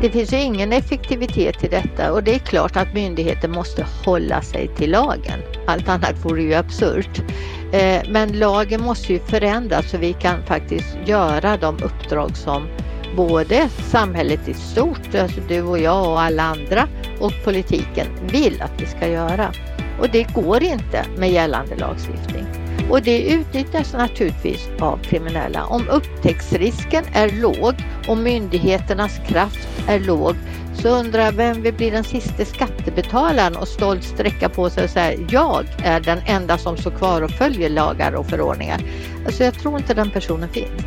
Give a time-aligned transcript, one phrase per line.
[0.00, 4.42] Det finns ju ingen effektivitet i detta och det är klart att myndigheter måste hålla
[4.42, 5.40] sig till lagen.
[5.66, 7.22] Allt annat vore ju absurt.
[7.72, 12.66] Eh, men lagen måste ju förändras så vi kan faktiskt göra de uppdrag som
[13.16, 16.88] både samhället i stort, alltså du och jag och alla andra
[17.20, 19.52] och politiken vill att vi ska göra.
[20.00, 22.67] Och det går inte med gällande lagstiftning.
[22.90, 25.64] Och det utnyttjas naturligtvis av kriminella.
[25.64, 27.74] Om upptäcktsrisken är låg
[28.08, 30.34] och myndigheternas kraft är låg
[30.74, 34.90] så undrar jag vem vill bli den sista skattebetalaren och stolt sträcka på sig och
[34.90, 38.80] säga jag är den enda som står kvar och följer lagar och förordningar.
[39.26, 40.82] Alltså jag tror inte den personen finns.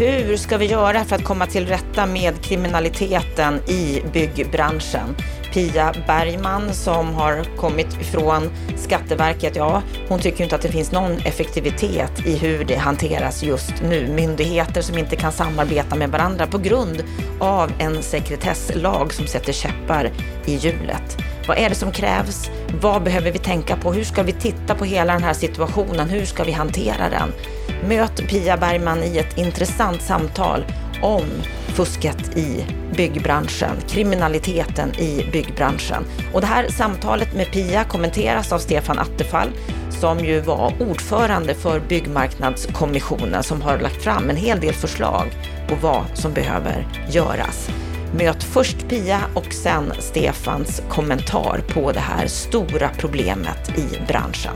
[0.00, 5.14] Hur ska vi göra för att komma till rätta med kriminaliteten i byggbranschen?
[5.52, 11.12] Pia Bergman som har kommit ifrån Skatteverket, ja, hon tycker inte att det finns någon
[11.12, 14.08] effektivitet i hur det hanteras just nu.
[14.08, 17.04] Myndigheter som inte kan samarbeta med varandra på grund
[17.40, 20.10] av en sekretesslag som sätter käppar
[20.46, 21.16] i hjulet.
[21.48, 22.50] Vad är det som krävs?
[22.80, 23.92] Vad behöver vi tänka på?
[23.92, 26.08] Hur ska vi titta på hela den här situationen?
[26.08, 27.32] Hur ska vi hantera den?
[27.88, 30.64] Möt Pia Bergman i ett intressant samtal
[31.02, 31.24] om
[31.68, 32.64] fusket i
[32.96, 36.04] byggbranschen, kriminaliteten i byggbranschen.
[36.32, 39.48] Och det här samtalet med Pia kommenteras av Stefan Attefall
[40.00, 45.26] som ju var ordförande för Byggmarknadskommissionen som har lagt fram en hel del förslag
[45.68, 47.68] på vad som behöver göras.
[48.18, 54.54] Möt först Pia och sen Stefans kommentar på det här stora problemet i branschen.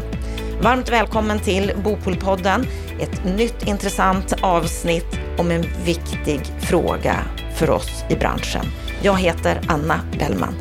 [0.63, 2.67] Varmt välkommen till Bopolpodden,
[3.01, 7.17] ett nytt intressant avsnitt om en viktig fråga
[7.55, 8.65] för oss i branschen.
[9.03, 10.55] Jag heter Anna Bellman.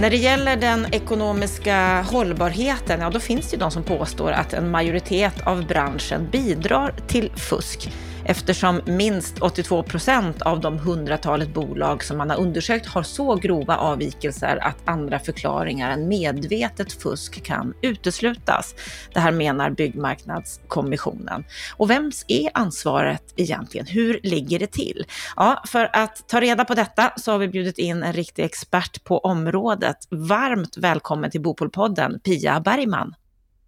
[0.00, 4.52] När det gäller den ekonomiska hållbarheten, ja då finns det ju de som påstår att
[4.52, 7.92] en majoritet av branschen bidrar till fusk
[8.28, 13.76] eftersom minst 82 procent av de hundratalet bolag som man har undersökt har så grova
[13.76, 18.74] avvikelser att andra förklaringar än medvetet fusk kan uteslutas.
[19.12, 21.44] Det här menar Byggmarknadskommissionen.
[21.76, 23.86] Och vems är ansvaret egentligen?
[23.86, 25.06] Hur ligger det till?
[25.36, 29.04] Ja, för att ta reda på detta så har vi bjudit in en riktig expert
[29.04, 29.96] på området.
[30.10, 33.14] Varmt välkommen till Bopolpodden, Pia Bergman.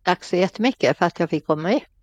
[0.02, 1.97] Tack så jättemycket för att jag fick komma hit.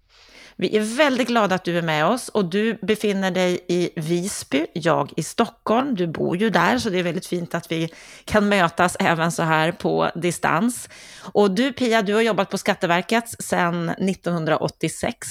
[0.58, 4.66] Vi är väldigt glada att du är med oss och du befinner dig i Visby,
[4.74, 5.96] jag i Stockholm.
[5.96, 7.90] Du bor ju där så det är väldigt fint att vi
[8.26, 10.90] kan mötas även så här på distans.
[11.22, 15.28] Och du Pia, du har jobbat på Skatteverket sedan 1986,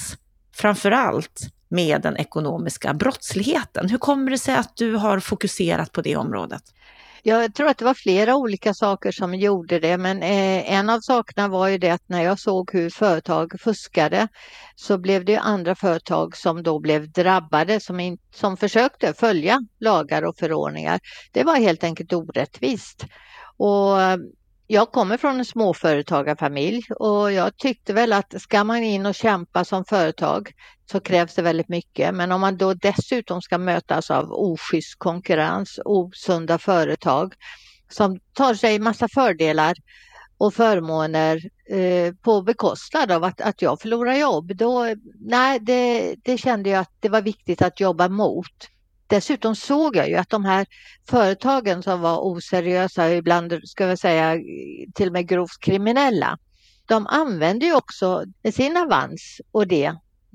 [0.54, 3.88] framför allt med den ekonomiska brottsligheten.
[3.88, 6.62] Hur kommer det sig att du har fokuserat på det området?
[7.26, 11.00] Jag tror att det var flera olika saker som gjorde det, men eh, en av
[11.00, 14.28] sakerna var ju det att när jag såg hur företag fuskade
[14.74, 20.22] så blev det andra företag som då blev drabbade som, in, som försökte följa lagar
[20.22, 21.00] och förordningar.
[21.32, 23.04] Det var helt enkelt orättvist.
[23.56, 23.96] Och
[24.66, 29.64] jag kommer från en småföretagarfamilj och jag tyckte väl att ska man in och kämpa
[29.64, 30.52] som företag
[30.90, 32.14] så krävs det väldigt mycket.
[32.14, 37.34] Men om man då dessutom ska mötas av oschysst konkurrens, osunda företag
[37.88, 39.74] som tar sig massa fördelar
[40.38, 46.38] och förmåner eh, på bekostnad av att, att jag förlorar jobb, då nej, det, det
[46.38, 48.68] kände jag att det var viktigt att jobba mot.
[49.06, 50.66] Dessutom såg jag ju att de här
[51.08, 54.38] företagen som var oseriösa, ibland ska vi säga
[54.94, 56.38] till och med grovt kriminella,
[56.86, 59.94] de använde ju också sin avans och det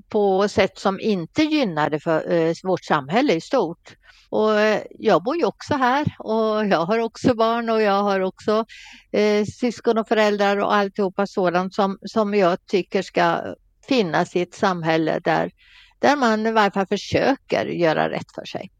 [0.09, 3.95] på sätt som inte gynnade för eh, vårt samhälle i stort.
[4.29, 8.19] Och eh, jag bor ju också här och jag har också barn och jag har
[8.19, 8.65] också
[9.11, 13.55] eh, syskon och föräldrar och alltihopa sådant som, som jag tycker ska
[13.87, 15.51] finnas i ett samhälle där
[15.99, 18.71] där man i varje fall försöker göra rätt för sig.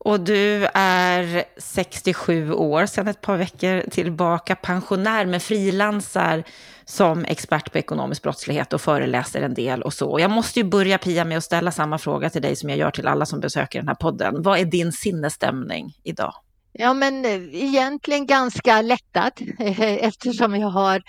[0.00, 6.44] Och du är 67 år sedan ett par veckor tillbaka, pensionär men frilansar
[6.84, 10.20] som expert på ekonomisk brottslighet och föreläser en del och så.
[10.20, 12.90] Jag måste ju börja Pia med att ställa samma fråga till dig som jag gör
[12.90, 14.42] till alla som besöker den här podden.
[14.42, 16.34] Vad är din sinnesstämning idag?
[16.80, 19.32] Ja men eh, egentligen ganska lättad
[20.00, 21.02] eftersom jag har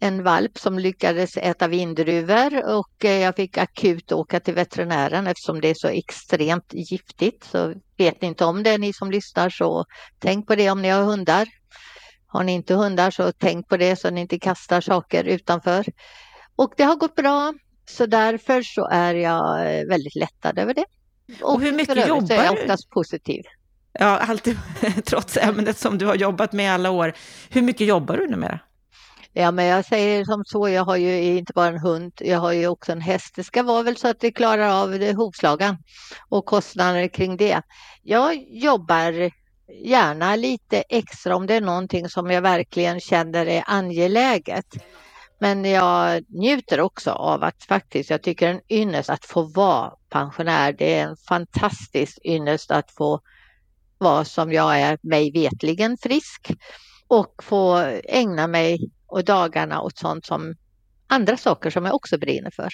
[0.00, 5.60] en valp som lyckades äta vindruvor och eh, jag fick akut åka till veterinären eftersom
[5.60, 7.44] det är så extremt giftigt.
[7.44, 9.84] Så vet ni inte om det ni som lyssnar så
[10.18, 11.48] tänk på det om ni har hundar.
[12.26, 15.86] Har ni inte hundar så tänk på det så ni inte kastar saker utanför.
[16.56, 17.54] Och det har gått bra
[17.90, 20.84] så därför så är jag eh, väldigt lättad över det.
[21.42, 22.34] Och, och hur mycket jobbar du?
[22.34, 23.42] är jag oftast positiv.
[23.98, 24.58] Ja, alltid,
[25.04, 27.12] trots ämnet som du har jobbat med i alla år.
[27.50, 28.58] Hur mycket jobbar du numera?
[29.32, 32.52] Ja, men jag säger som så, jag har ju inte bara en hund, jag har
[32.52, 33.32] ju också en häst.
[33.36, 35.76] Det ska vara väl så att vi klarar av hovslagan
[36.28, 37.62] och kostnader kring det.
[38.02, 39.30] Jag jobbar
[39.84, 44.66] gärna lite extra om det är någonting som jag verkligen känner är angeläget.
[45.40, 50.72] Men jag njuter också av att faktiskt, jag tycker en ynnest att få vara pensionär.
[50.72, 53.20] Det är en fantastisk ynnest att få
[53.98, 56.52] vara som jag är, mig vetligen frisk
[57.08, 60.54] och få ägna mig och dagarna åt sånt som
[61.06, 62.68] andra saker som jag också brinner för.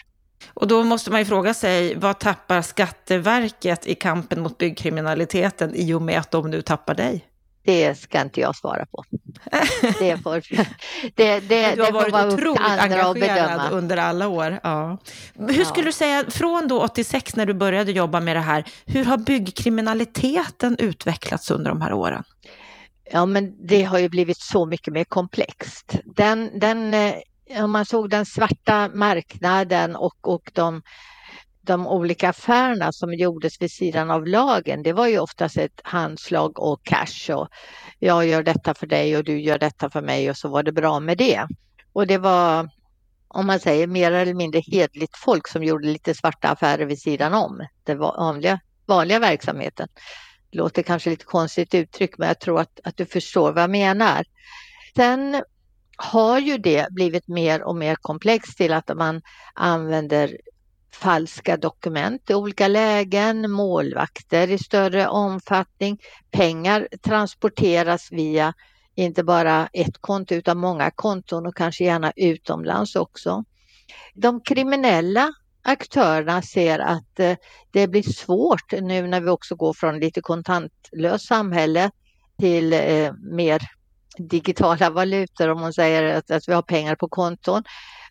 [0.55, 5.95] Och då måste man ju fråga sig, vad tappar Skatteverket i kampen mot byggkriminaliteten i
[5.95, 7.32] och med att de nu tappar dig?
[7.65, 9.05] Det ska inte jag svara på.
[9.99, 10.43] Det, får,
[11.15, 14.61] det, det, du har varit otroligt engagerad under alla år.
[14.63, 14.99] Ja.
[15.35, 15.65] Hur ja.
[15.65, 19.19] skulle du säga, från då 86 när du började jobba med det här, hur har
[19.19, 22.25] byggkriminaliteten utvecklats under de här åren?
[23.13, 25.99] Ja, men det har ju blivit så mycket mer komplext.
[26.05, 27.15] Den, den, eh,
[27.65, 30.83] om man såg den svarta marknaden och, och de,
[31.63, 36.59] de olika affärerna som gjordes vid sidan av lagen, det var ju oftast ett handslag
[36.59, 37.49] och cash och
[37.99, 40.73] jag gör detta för dig och du gör detta för mig och så var det
[40.73, 41.47] bra med det.
[41.93, 42.71] Och det var,
[43.29, 47.35] om man säger mer eller mindre hedligt folk som gjorde lite svarta affärer vid sidan
[47.35, 49.89] om den vanliga, vanliga verksamheten
[50.53, 54.25] låter kanske lite konstigt uttryck, men jag tror att, att du förstår vad jag menar.
[54.97, 55.43] Sen
[55.97, 59.23] har ju det blivit mer och mer komplext till att man
[59.55, 60.37] använder
[60.95, 65.99] falska dokument i olika lägen, målvakter i större omfattning.
[66.31, 68.55] Pengar transporteras via
[68.95, 73.45] inte bara ett konto utan många konton och kanske gärna utomlands också.
[74.15, 77.37] De kriminella aktörerna ser att eh,
[77.71, 81.91] det blir svårt nu när vi också går från lite kontantlöst samhälle
[82.39, 83.63] till eh, mer
[84.19, 87.63] digitala valutor om man säger att, att vi har pengar på konton.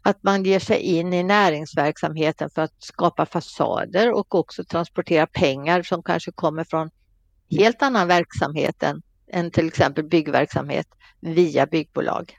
[0.04, 5.84] Att man ger sig in i näringsverksamheten för att skapa fasader och också transportera pengar
[5.84, 6.90] som kanske kommer från
[7.52, 9.02] helt annan verksamhet än,
[9.32, 10.88] än till exempel byggverksamhet
[11.20, 12.38] via byggbolag.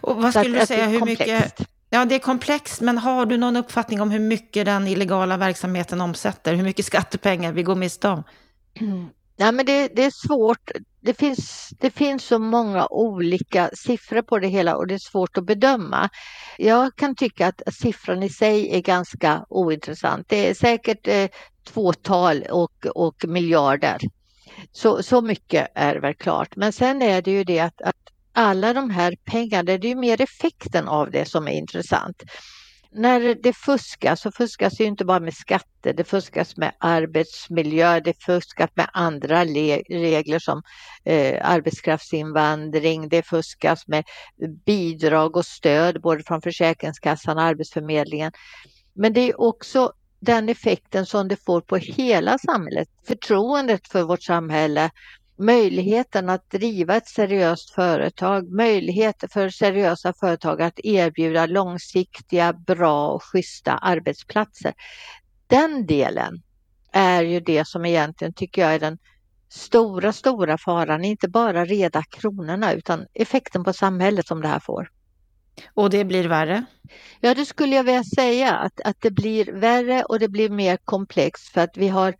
[0.00, 1.60] Och vad skulle att, du säga, hur mycket,
[1.92, 6.00] Ja, det är komplext, men har du någon uppfattning om hur mycket den illegala verksamheten
[6.00, 6.54] omsätter?
[6.54, 8.22] Hur mycket skattepengar vi går miste om?
[9.40, 10.70] Nej, men det, det, är svårt.
[11.00, 15.38] Det finns, det finns så många olika siffror på det hela och det är svårt
[15.38, 16.08] att bedöma.
[16.58, 20.28] Jag kan tycka att siffran i sig är ganska ointressant.
[20.28, 21.28] Det är säkert eh,
[21.64, 23.98] tvåtal och, och miljarder.
[24.72, 26.56] Så, så mycket är väl klart.
[26.56, 27.96] Men sen är det ju det att, att
[28.32, 32.22] alla de här pengarna, det är ju mer effekten av det som är intressant.
[32.92, 38.00] När det fuskas så fuskas det ju inte bara med skatter, det fuskas med arbetsmiljö,
[38.00, 40.62] det fuskas med andra regler som
[41.04, 44.04] eh, arbetskraftsinvandring, det fuskas med
[44.66, 48.32] bidrag och stöd både från Försäkringskassan och Arbetsförmedlingen.
[48.94, 54.22] Men det är också den effekten som det får på hela samhället, förtroendet för vårt
[54.22, 54.90] samhälle
[55.40, 63.22] möjligheten att driva ett seriöst företag, möjligheter för seriösa företag att erbjuda långsiktiga, bra och
[63.22, 64.74] schyssta arbetsplatser.
[65.46, 66.42] Den delen
[66.92, 68.98] är ju det som egentligen tycker jag är den
[69.48, 74.90] stora, stora faran, inte bara reda kronorna utan effekten på samhället som det här får.
[75.74, 76.64] Och det blir värre?
[77.20, 80.76] Ja, det skulle jag vilja säga att, att det blir värre och det blir mer
[80.76, 82.14] komplext för att vi har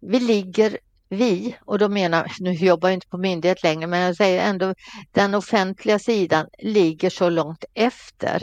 [0.00, 4.16] vi ligger vi, och då menar, nu jobbar jag inte på myndighet längre, men jag
[4.16, 4.74] säger ändå
[5.12, 8.42] den offentliga sidan ligger så långt efter.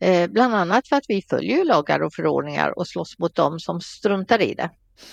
[0.00, 3.80] Eh, bland annat för att vi följer lagar och förordningar och slåss mot dem som
[3.80, 4.70] struntar i det.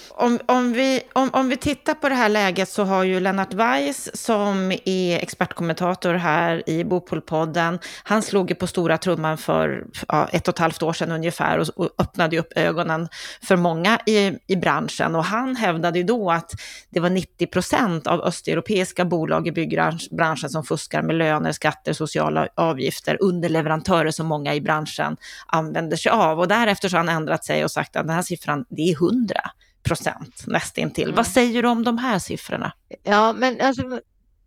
[0.09, 3.53] Om, om, vi, om, om vi tittar på det här läget så har ju Lennart
[3.53, 10.27] Weiss som är expertkommentator här i Bopolpodden, han slog ju på stora trumman för ja,
[10.27, 13.07] ett och ett halvt år sedan ungefär och, och öppnade upp ögonen
[13.43, 15.15] för många i, i branschen.
[15.15, 16.51] Och han hävdade ju då att
[16.89, 22.47] det var 90 procent av östeuropeiska bolag i byggbranschen som fuskar med löner, skatter, sociala
[22.55, 25.17] avgifter, underleverantörer som många i branschen
[25.47, 26.39] använder sig av.
[26.39, 28.93] Och därefter så har han ändrat sig och sagt att den här siffran, det är
[28.93, 29.41] 100
[29.89, 31.03] procent nästintill.
[31.03, 31.15] Mm.
[31.15, 32.73] Vad säger du om de här siffrorna?
[33.03, 33.99] Ja, men alltså,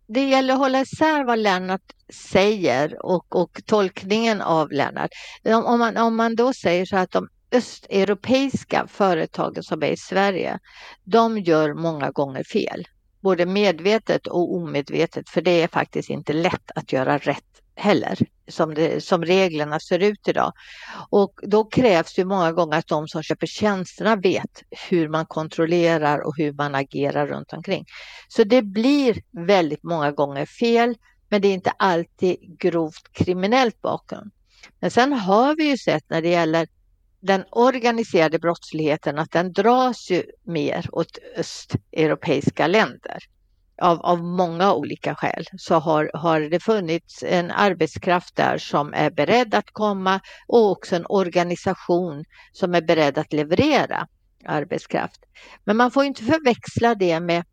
[0.07, 1.81] det gäller att hålla isär vad Lennart
[2.13, 5.11] säger och, och tolkningen av Lennart.
[5.65, 10.59] Om man, om man då säger så att de östeuropeiska företagen som är i Sverige,
[11.03, 12.87] de gör många gånger fel.
[13.21, 17.43] Både medvetet och omedvetet, för det är faktiskt inte lätt att göra rätt
[17.75, 20.53] heller som, det, som reglerna ser ut idag.
[21.09, 26.19] Och då krävs det många gånger att de som köper tjänsterna vet hur man kontrollerar
[26.19, 27.85] och hur man agerar runt omkring.
[28.27, 30.95] Så det blir väldigt många gånger fel.
[31.29, 34.31] Men det är inte alltid grovt kriminellt bakom.
[34.79, 36.67] Men sen har vi ju sett när det gäller
[37.19, 43.17] den organiserade brottsligheten att den dras ju mer åt östeuropeiska länder.
[43.81, 49.11] Av, av många olika skäl så har, har det funnits en arbetskraft där som är
[49.11, 54.07] beredd att komma och också en organisation som är beredd att leverera
[54.45, 55.23] arbetskraft.
[55.63, 57.43] Men man får inte förväxla det med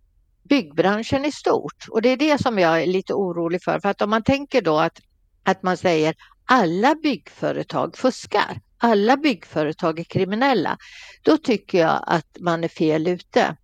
[0.48, 3.80] byggbranschen i stort och det är det som jag är lite orolig för.
[3.80, 5.00] För att om man tänker då att,
[5.44, 10.78] att man säger alla byggföretag fuskar, alla byggföretag är kriminella,
[11.22, 13.56] då tycker jag att man är fel ute.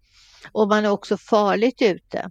[0.53, 2.31] Och man är också farligt ute.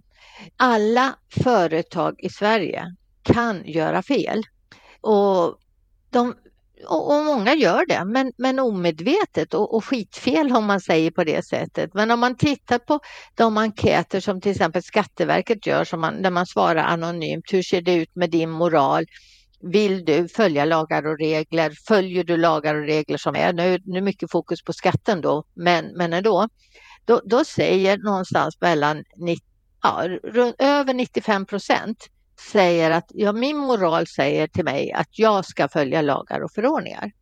[0.56, 1.14] Alla
[1.44, 4.42] företag i Sverige kan göra fel.
[5.00, 5.58] Och,
[6.10, 6.34] de,
[6.88, 11.24] och, och många gör det, men, men omedvetet och, och skitfel om man säger på
[11.24, 11.94] det sättet.
[11.94, 13.00] Men om man tittar på
[13.34, 17.82] de enkäter som till exempel Skatteverket gör, som man, där man svarar anonymt, hur ser
[17.82, 19.06] det ut med din moral?
[19.60, 21.72] Vill du följa lagar och regler?
[21.88, 23.52] Följer du lagar och regler som är?
[23.52, 26.48] Nu, nu är mycket fokus på skatten då, men, men ändå.
[27.04, 29.44] Då, då säger någonstans mellan 90,
[29.86, 30.18] ja,
[30.58, 32.06] över 95 procent
[32.52, 37.12] säger att ja, min moral säger till mig att jag ska följa lagar och förordningar.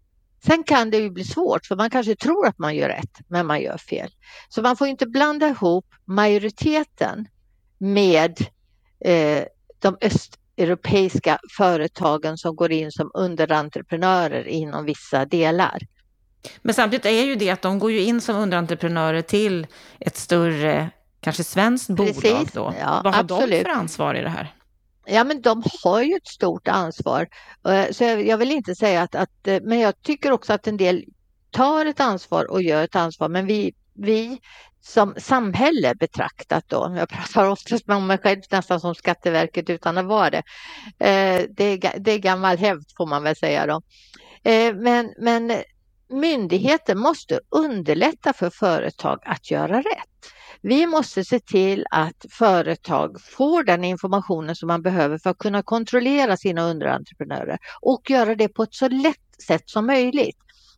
[0.47, 3.47] Sen kan det ju bli svårt för man kanske tror att man gör rätt men
[3.47, 4.11] man gör fel.
[4.49, 7.29] Så man får inte blanda ihop majoriteten
[7.79, 8.41] med
[9.05, 9.45] eh,
[9.79, 15.79] de östeuropeiska företagen som går in som underentreprenörer inom vissa delar.
[16.63, 19.67] Men samtidigt är ju det att de går ju in som underentreprenörer till
[20.01, 20.91] ett större,
[21.25, 22.75] kanske svenskt bolag då.
[22.81, 23.51] Ja, Vad har absolut.
[23.51, 24.55] de för ansvar i det här?
[25.07, 27.29] Ja, men de har ju ett stort ansvar.
[27.69, 30.77] Eh, så jag vill inte säga att, att, eh, men jag tycker också att en
[30.77, 31.05] del
[31.51, 33.29] tar ett ansvar och gör ett ansvar.
[33.29, 34.39] Men vi, vi
[34.81, 36.95] som samhälle betraktat då.
[36.99, 40.43] Jag pratar oftast om mig själv nästan som Skatteverket utan att vara det.
[40.99, 43.83] Eh, det är, det är gammal hävd får man väl säga då.
[44.75, 45.53] Men, men
[46.09, 50.14] myndigheter måste underlätta för företag att göra rätt.
[50.67, 55.63] Vi måste se till att företag får den informationen som man behöver för att kunna
[55.63, 60.37] kontrollera sina underentreprenörer och göra det på ett så lätt sätt som möjligt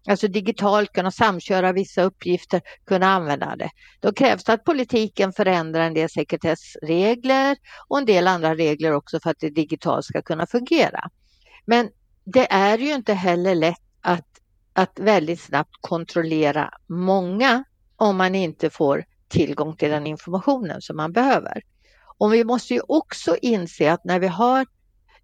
[0.08, 3.70] alltså digitalt kunna samköra vissa uppgifter, kunna använda det.
[4.00, 7.56] Då krävs det att politiken förändrar en del sekretessregler
[7.88, 11.10] och en del andra regler också för att det digitalt ska kunna fungera.
[11.66, 11.88] Men
[12.24, 14.28] det är ju inte heller lätt att,
[14.72, 17.64] att väldigt snabbt kontrollera många
[17.96, 21.62] om man inte får tillgång till den informationen som man behöver.
[22.18, 24.66] Och vi måste ju också inse att när vi har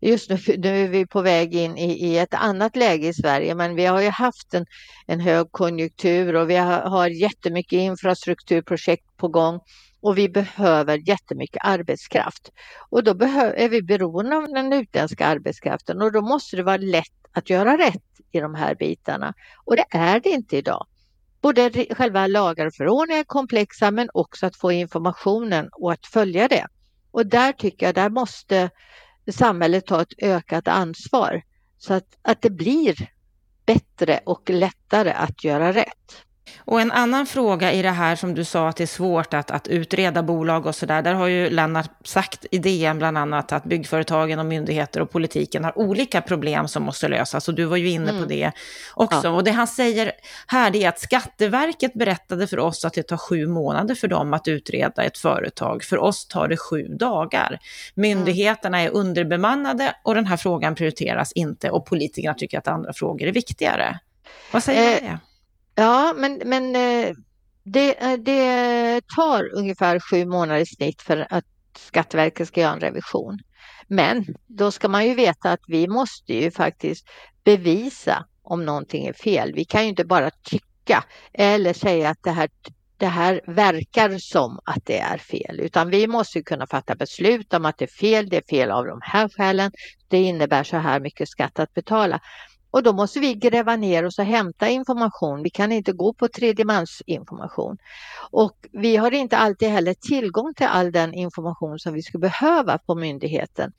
[0.00, 3.54] just nu, nu är vi på väg in i, i, ett annat läge i Sverige,
[3.54, 4.66] men vi har ju haft en,
[5.06, 9.60] en högkonjunktur och vi har, har jättemycket infrastrukturprojekt på gång
[10.00, 12.50] och vi behöver jättemycket arbetskraft.
[12.90, 17.06] Och då är vi beroende av den utländska arbetskraften och då måste det vara lätt
[17.32, 19.34] att göra rätt i de här bitarna.
[19.64, 20.86] Och det är det inte idag.
[21.42, 26.48] Både själva lagar och förordningar är komplexa men också att få informationen och att följa
[26.48, 26.66] det.
[27.10, 28.70] Och där tycker jag, där måste
[29.30, 31.42] samhället ta ett ökat ansvar
[31.78, 33.10] så att, att det blir
[33.66, 36.24] bättre och lättare att göra rätt.
[36.64, 39.50] Och en annan fråga i det här som du sa att det är svårt att,
[39.50, 41.02] att utreda bolag och sådär.
[41.02, 45.64] Där har ju Lennart sagt i DN bland annat att byggföretagen och myndigheter och politiken
[45.64, 47.48] har olika problem som måste lösas.
[47.48, 48.22] Och du var ju inne mm.
[48.22, 48.52] på det
[48.94, 49.20] också.
[49.24, 49.30] Ja.
[49.30, 50.12] Och det han säger
[50.46, 54.48] här är att Skatteverket berättade för oss att det tar sju månader för dem att
[54.48, 55.84] utreda ett företag.
[55.84, 57.58] För oss tar det sju dagar.
[57.94, 61.70] Myndigheterna är underbemannade och den här frågan prioriteras inte.
[61.70, 63.98] Och politikerna tycker att andra frågor är viktigare.
[64.52, 65.18] Vad säger du eh, det?
[65.74, 67.14] Ja, men, men eh,
[67.64, 71.44] det, eh, det tar ungefär sju månader i snitt för att
[71.78, 73.38] Skatteverket ska göra en revision.
[73.88, 77.06] Men då ska man ju veta att vi måste ju faktiskt
[77.44, 79.52] bevisa om någonting är fel.
[79.54, 82.48] Vi kan ju inte bara tycka eller säga att det här,
[82.96, 87.64] det här verkar som att det är fel, utan vi måste kunna fatta beslut om
[87.64, 88.28] att det är fel.
[88.28, 89.72] Det är fel av de här skälen.
[90.08, 92.20] Det innebär så här mycket skatt att betala.
[92.72, 95.42] Och då måste vi gräva ner oss och hämta information.
[95.42, 97.76] Vi kan inte gå på tredjemansinformation.
[98.30, 102.78] Och vi har inte alltid heller tillgång till all den information som vi skulle behöva
[102.78, 103.72] på myndigheten.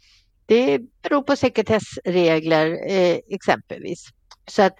[0.45, 4.07] Det beror på sekretessregler eh, exempelvis.
[4.47, 4.75] Så att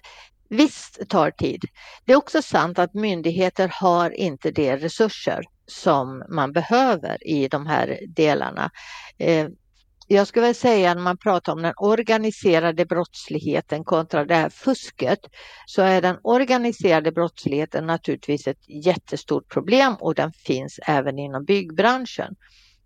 [0.48, 1.64] visst tar tid.
[2.04, 7.66] Det är också sant att myndigheter har inte de resurser som man behöver i de
[7.66, 8.70] här delarna.
[9.18, 9.48] Eh,
[10.06, 15.18] jag skulle väl säga när man pratar om den organiserade brottsligheten kontra det här fusket
[15.66, 22.34] så är den organiserade brottsligheten naturligtvis ett jättestort problem och den finns även inom byggbranschen.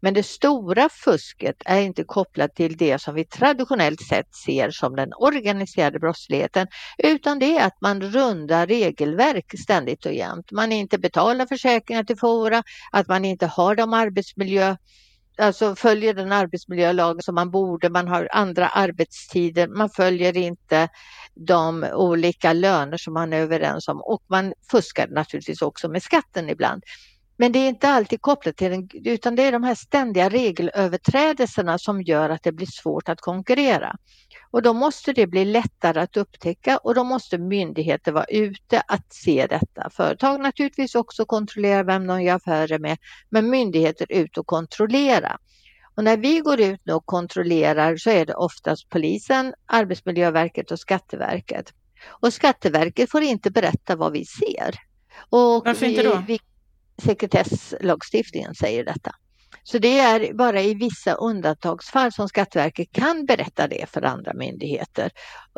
[0.01, 4.97] Men det stora fusket är inte kopplat till det som vi traditionellt sett ser som
[4.97, 6.67] den organiserade brottsligheten,
[6.99, 10.53] utan det är att man rundar regelverk ständigt och jämt.
[10.53, 14.77] Man inte betalar försäkringar till Fora, att man inte har de arbetsmiljö
[15.39, 20.89] alltså följer den arbetsmiljölag som man borde, man har andra arbetstider, man följer inte
[21.35, 26.51] de olika löner som man är överens om och man fuskar naturligtvis också med skatten
[26.51, 26.83] ibland.
[27.41, 31.79] Men det är inte alltid kopplat till den, utan det är de här ständiga regelöverträdelserna
[31.79, 33.97] som gör att det blir svårt att konkurrera.
[34.51, 39.13] Och då måste det bli lättare att upptäcka och då måste myndigheter vara ute att
[39.13, 39.91] se detta.
[39.91, 45.39] Företag naturligtvis också kontrollera vem de gör affärer med, men myndigheter ut och kontrollera.
[45.95, 50.79] Och när vi går ut nu och kontrollerar så är det oftast polisen, Arbetsmiljöverket och
[50.79, 51.73] Skatteverket.
[52.09, 54.75] Och Skatteverket får inte berätta vad vi ser.
[55.31, 56.23] Och Varför inte då?
[56.27, 56.41] Vi,
[57.03, 59.15] sekretesslagstiftningen säger detta.
[59.63, 65.11] Så det är bara i vissa undantagsfall som Skatteverket kan berätta det för andra myndigheter.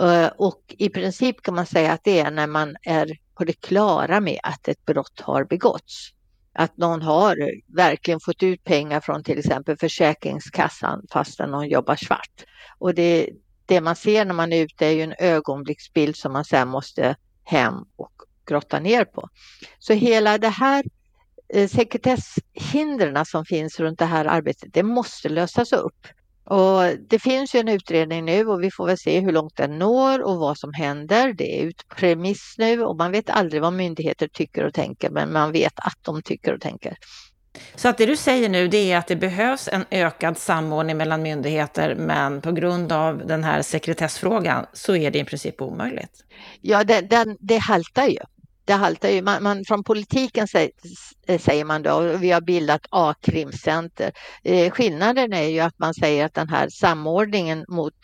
[0.03, 3.61] Eh, och i princip kan man säga att det är när man är på det
[3.61, 6.11] klara med att ett brott har begåtts.
[6.53, 7.37] Att någon har
[7.77, 12.45] verkligen fått ut pengar från till exempel Försäkringskassan fastän någon jobbar svart.
[12.79, 13.29] Och det,
[13.67, 17.17] det man ser när man är ute är ju en ögonblicksbild som man sen måste
[17.45, 18.13] hem och
[18.47, 19.29] grotta ner på.
[19.79, 20.85] Så hela det här
[21.69, 26.07] sekretesshindren som finns runt det här arbetet, det måste lösas upp.
[26.45, 29.79] Och det finns ju en utredning nu och vi får väl se hur långt den
[29.79, 31.33] når och vad som händer.
[31.33, 35.33] Det är ut remiss nu och man vet aldrig vad myndigheter tycker och tänker, men
[35.33, 36.97] man vet att de tycker och tänker.
[37.75, 41.23] Så att det du säger nu det är att det behövs en ökad samordning mellan
[41.23, 46.25] myndigheter, men på grund av den här sekretessfrågan så är det i princip omöjligt?
[46.61, 48.21] Ja, det, den, det haltar ju
[48.71, 49.23] det haltar ju.
[49.23, 50.71] Man, man, från politiken säger,
[51.27, 54.13] eh, säger man då, vi har bildat A-krimcenter.
[54.45, 57.95] Eh, skillnaden är ju att man säger att den här samordningen mot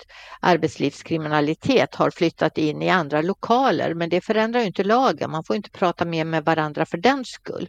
[0.40, 5.30] arbetslivskriminalitet har flyttat in i andra lokaler, men det förändrar ju inte lagen.
[5.30, 7.69] Man får inte prata mer med varandra för den skull.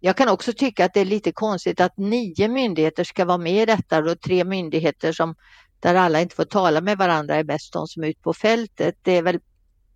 [0.00, 3.62] Jag kan också tycka att det är lite konstigt att nio myndigheter ska vara med
[3.62, 5.34] i detta och tre myndigheter som
[5.80, 8.94] där alla inte får tala med varandra är bäst de som är ute på fältet.
[9.02, 9.38] Det är väl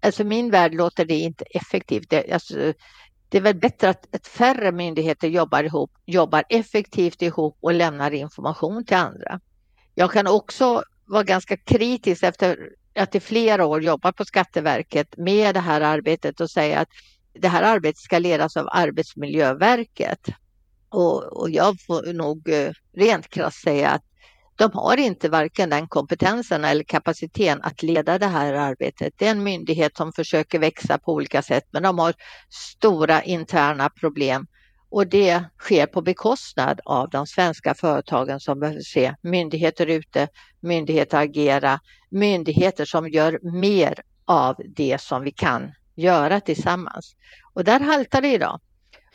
[0.00, 2.10] alltså min värld låter det inte effektivt.
[2.10, 2.72] Det, alltså,
[3.28, 8.10] det är väl bättre att, att färre myndigheter jobbar ihop, jobbar effektivt ihop och lämnar
[8.10, 9.40] information till andra.
[9.94, 15.54] Jag kan också vara ganska kritisk efter att i flera år jobbat på Skatteverket med
[15.54, 16.88] det här arbetet och säga att
[17.32, 20.28] det här arbetet ska ledas av Arbetsmiljöverket.
[20.88, 24.02] Och, och jag får nog eh, rent krasst säga att
[24.56, 29.14] de har inte varken den kompetensen eller kapaciteten att leda det här arbetet.
[29.16, 32.14] Det är en myndighet som försöker växa på olika sätt men de har
[32.50, 34.46] stora interna problem
[34.90, 40.28] och det sker på bekostnad av de svenska företagen som behöver se myndigheter ute,
[40.60, 47.16] myndigheter agera, myndigheter som gör mer av det som vi kan göra tillsammans.
[47.54, 48.60] Och där haltar det idag.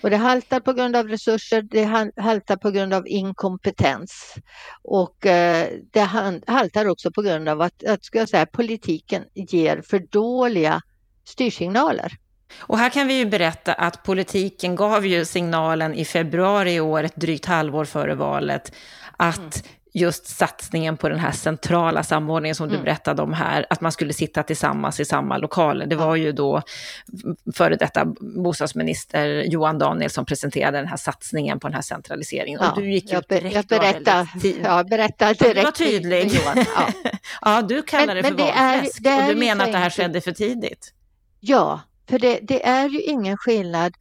[0.01, 1.83] Och det haltar på grund av resurser, det
[2.21, 4.35] haltar på grund av inkompetens
[4.81, 5.99] och eh, det
[6.47, 10.81] haltar också på grund av att, att ska jag säga, politiken ger för dåliga
[11.25, 12.11] styrsignaler.
[12.59, 17.03] Och här kan vi ju berätta att politiken gav ju signalen i februari i år,
[17.03, 18.73] ett drygt halvår före valet,
[19.17, 19.51] att mm
[19.93, 22.85] just satsningen på den här centrala samordningen som du mm.
[22.85, 25.85] berättade om här, att man skulle sitta tillsammans i samma lokaler.
[25.85, 26.61] Det var ju då
[27.55, 32.59] före detta bostadsminister Johan Daniel som presenterade den här satsningen på den här centraliseringen.
[32.61, 34.27] Ja, och du gick jag, direkt jag berättade,
[34.63, 35.55] jag berättade direkt.
[35.55, 36.31] Du var tydlig.
[36.33, 36.65] Johan.
[36.75, 37.11] Ja.
[37.41, 40.93] ja, du kallar det för valfläsk och du menar att det här skedde för tidigt.
[41.39, 43.93] Ja, för det, det är ju ingen skillnad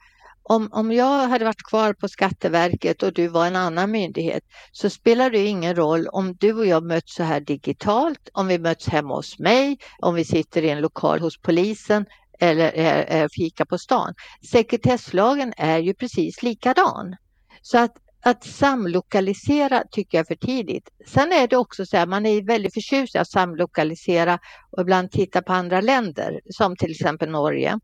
[0.50, 4.90] om, om jag hade varit kvar på Skatteverket och du var en annan myndighet så
[4.90, 8.88] spelar det ingen roll om du och jag möts så här digitalt, om vi möts
[8.88, 12.06] hemma hos mig, om vi sitter i en lokal hos polisen
[12.40, 14.14] eller är, är fika på stan.
[14.50, 17.16] Sekretesslagen är ju precis likadan.
[17.62, 20.88] Så att, att samlokalisera tycker jag är för tidigt.
[21.06, 24.38] Sen är det också så här, man är väldigt förtjust i att samlokalisera
[24.70, 27.78] och ibland titta på andra länder, som till exempel Norge.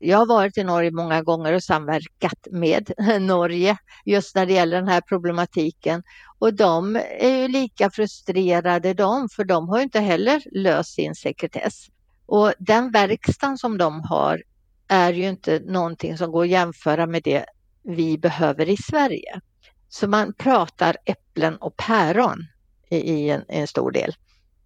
[0.00, 4.76] Jag har varit i Norge många gånger och samverkat med Norge just när det gäller
[4.76, 6.02] den här problematiken.
[6.38, 11.14] Och de är ju lika frustrerade de, för de har ju inte heller löst sin
[11.14, 11.86] sekretess.
[12.26, 14.42] Och den verkstaden som de har
[14.88, 17.44] är ju inte någonting som går att jämföra med det
[17.82, 19.40] vi behöver i Sverige.
[19.88, 22.46] Så man pratar äpplen och päron
[22.90, 24.14] i, en, en stor del.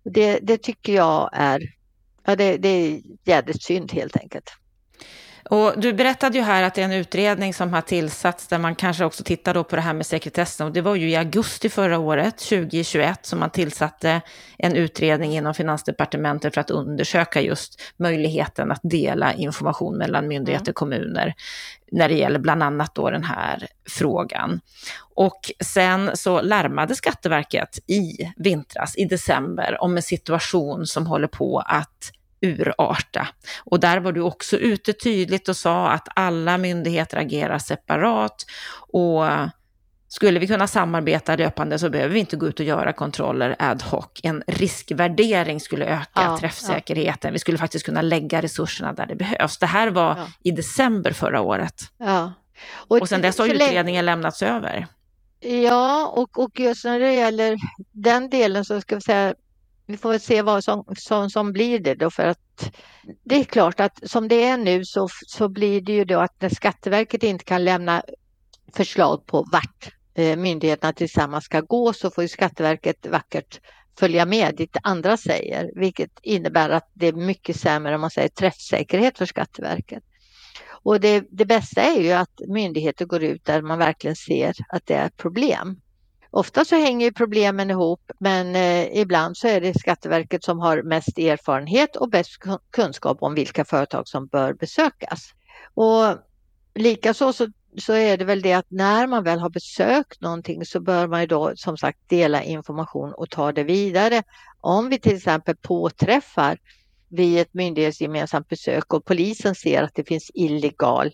[0.05, 1.63] Det, det tycker jag är,
[2.25, 4.51] ja, det, det är jädrigt synd helt enkelt.
[5.53, 8.75] Och du berättade ju här att det är en utredning som har tillsatts där man
[8.75, 10.67] kanske också tittar på det här med sekretessen.
[10.67, 14.21] Och det var ju i augusti förra året, 2021, som man tillsatte
[14.59, 20.77] en utredning inom Finansdepartementet för att undersöka just möjligheten att dela information mellan myndigheter och
[20.77, 21.35] kommuner
[21.93, 24.61] när det gäller bland annat då den här frågan.
[25.15, 31.59] Och sen så larmade Skatteverket i vintras, i december, om en situation som håller på
[31.67, 32.13] att
[32.43, 33.29] urarta.
[33.65, 38.47] Och där var du också ute tydligt och sa att alla myndigheter agerar separat
[38.93, 39.25] och
[40.09, 43.85] skulle vi kunna samarbeta löpande så behöver vi inte gå ut och göra kontroller ad
[43.85, 44.07] hoc.
[44.23, 47.29] En riskvärdering skulle öka ja, träffsäkerheten.
[47.29, 47.33] Ja.
[47.33, 49.59] Vi skulle faktiskt kunna lägga resurserna där det behövs.
[49.59, 50.27] Det här var ja.
[50.43, 51.75] i december förra året.
[52.89, 54.87] Och, och sen dess har utredningen lämnats över.
[55.41, 57.57] Ja, och, och just när det gäller
[57.93, 59.35] den delen så ska vi säga
[59.93, 62.73] vi får se vad som, som, som blir det då för att
[63.25, 66.41] det är klart att som det är nu så, så blir det ju då att
[66.41, 68.03] när Skatteverket inte kan lämna
[68.73, 73.61] förslag på vart eh, myndigheterna tillsammans ska gå så får ju Skatteverket vackert
[73.99, 78.29] följa med dit andra säger, vilket innebär att det är mycket sämre om man säger
[78.29, 80.03] träffsäkerhet för Skatteverket.
[80.85, 84.87] Och det, det bästa är ju att myndigheter går ut där man verkligen ser att
[84.87, 85.81] det är problem.
[86.35, 91.19] Ofta så hänger problemen ihop men eh, ibland så är det Skatteverket som har mest
[91.19, 92.31] erfarenhet och bäst
[92.71, 95.35] kunskap om vilka företag som bör besökas.
[95.75, 96.05] Och
[96.75, 100.81] likaså så, så är det väl det att när man väl har besökt någonting så
[100.81, 104.23] bör man ju då som sagt dela information och ta det vidare.
[104.61, 106.59] Om vi till exempel påträffar
[107.09, 111.13] vid ett myndighetsgemensamt besök och polisen ser att det finns illegal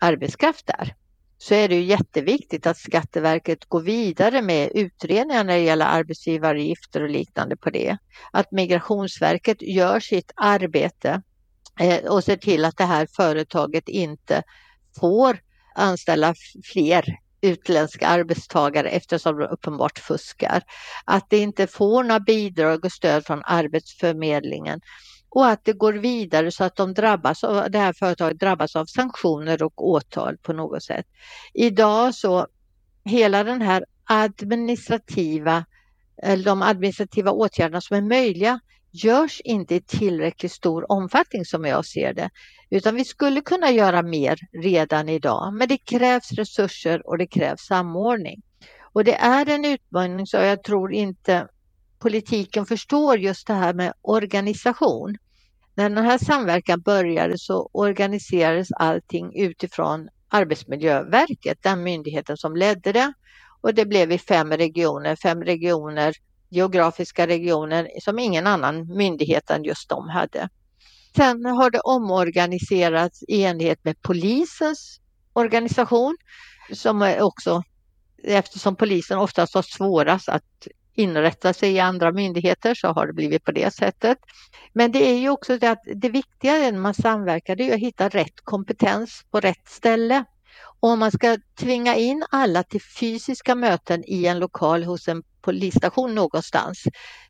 [0.00, 0.94] arbetskraft där
[1.42, 7.02] så är det ju jätteviktigt att Skatteverket går vidare med utredningar när det gäller arbetsgivaravgifter
[7.02, 7.96] och liknande på det.
[8.32, 11.22] Att Migrationsverket gör sitt arbete
[11.80, 14.42] eh, och ser till att det här företaget inte
[15.00, 15.38] får
[15.74, 16.34] anställa
[16.72, 17.04] fler
[17.40, 20.62] utländska arbetstagare eftersom de uppenbart fuskar.
[21.04, 24.80] Att det inte får några bidrag och stöd från Arbetsförmedlingen
[25.30, 28.86] och att det går vidare så att de drabbas av, det här företaget drabbas av
[28.86, 31.06] sanktioner och åtal på något sätt.
[31.54, 32.46] Idag så
[33.04, 35.64] hela den här administrativa,
[36.44, 38.60] de administrativa åtgärderna som är möjliga
[38.92, 42.30] görs inte i tillräckligt stor omfattning som jag ser det.
[42.70, 45.54] Utan vi skulle kunna göra mer redan idag.
[45.54, 48.42] Men det krävs resurser och det krävs samordning.
[48.92, 51.48] Och det är en utmaning så jag tror inte
[52.00, 55.16] politiken förstår just det här med organisation.
[55.74, 63.12] När den här samverkan började så organiserades allting utifrån Arbetsmiljöverket, den myndigheten som ledde det.
[63.60, 66.14] Och det blev i fem regioner, fem regioner,
[66.48, 70.48] geografiska regioner som ingen annan myndighet än just de hade.
[71.16, 75.00] Sen har det omorganiserats i enlighet med polisens
[75.32, 76.16] organisation
[76.72, 77.62] som är också
[78.22, 80.68] eftersom polisen oftast har svårast att
[81.00, 84.18] inrätta sig i andra myndigheter så har det blivit på det sättet.
[84.72, 87.80] Men det är ju också det att det viktiga när man samverkar det är att
[87.80, 90.24] hitta rätt kompetens på rätt ställe.
[90.80, 95.22] Och om man ska tvinga in alla till fysiska möten i en lokal hos en
[95.42, 96.84] polisstation någonstans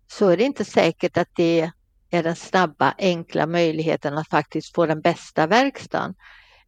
[0.07, 1.71] så är det inte säkert att det
[2.11, 6.15] är den snabba, enkla möjligheten att faktiskt få den bästa verkstaden.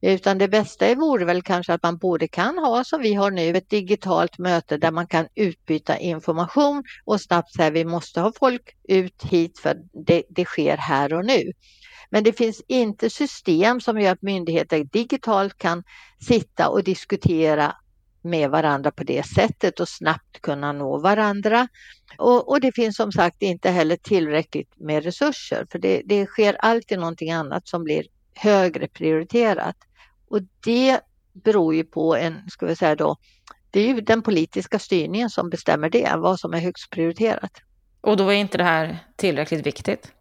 [0.05, 3.57] Utan det bästa vore väl kanske att man både kan ha som vi har nu
[3.57, 8.77] ett digitalt möte där man kan utbyta information och snabbt säga vi måste ha folk
[8.89, 11.53] ut hit för det, det sker här och nu.
[12.11, 15.85] Men det finns inte system som gör att myndigheter digitalt kan
[16.21, 17.77] sitta och diskutera
[18.23, 21.69] med varandra på det sättet och snabbt kunna nå varandra.
[22.19, 26.55] Och, och det finns som sagt inte heller tillräckligt med resurser för det, det sker
[26.55, 29.77] alltid någonting annat som blir högre prioriterat.
[30.33, 31.01] Och det
[31.33, 33.17] beror ju på en, ska vi säga då,
[33.71, 37.51] det är ju den politiska styrningen som bestämmer det, vad som är högst prioriterat.
[38.01, 40.13] Och då är inte det här tillräckligt viktigt?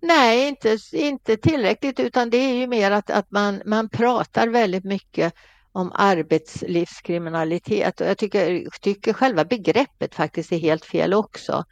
[0.00, 4.84] Nej, inte, inte tillräckligt, utan det är ju mer att, att man, man pratar väldigt
[4.84, 5.34] mycket
[5.72, 11.64] om arbetslivskriminalitet och jag tycker, tycker själva begreppet faktiskt är helt fel också.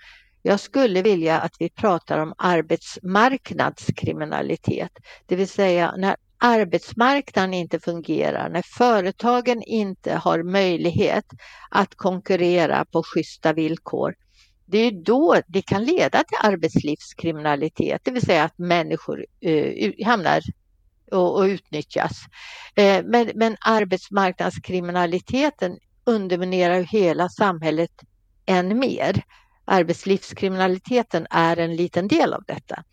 [0.43, 4.93] Jag skulle vilja att vi pratar om arbetsmarknadskriminalitet,
[5.27, 11.24] det vill säga när arbetsmarknaden inte fungerar, när företagen inte har möjlighet
[11.70, 14.14] att konkurrera på schyssta villkor,
[14.66, 20.40] det är då det kan leda till arbetslivskriminalitet, det vill säga att människor eh, hamnar
[21.11, 22.12] och, och utnyttjas.
[22.74, 27.90] Eh, men, men arbetsmarknadskriminaliteten underminerar hela samhället
[28.46, 29.22] än mer.
[29.64, 32.85] Arbetslivskriminaliteten är en liten del av detta.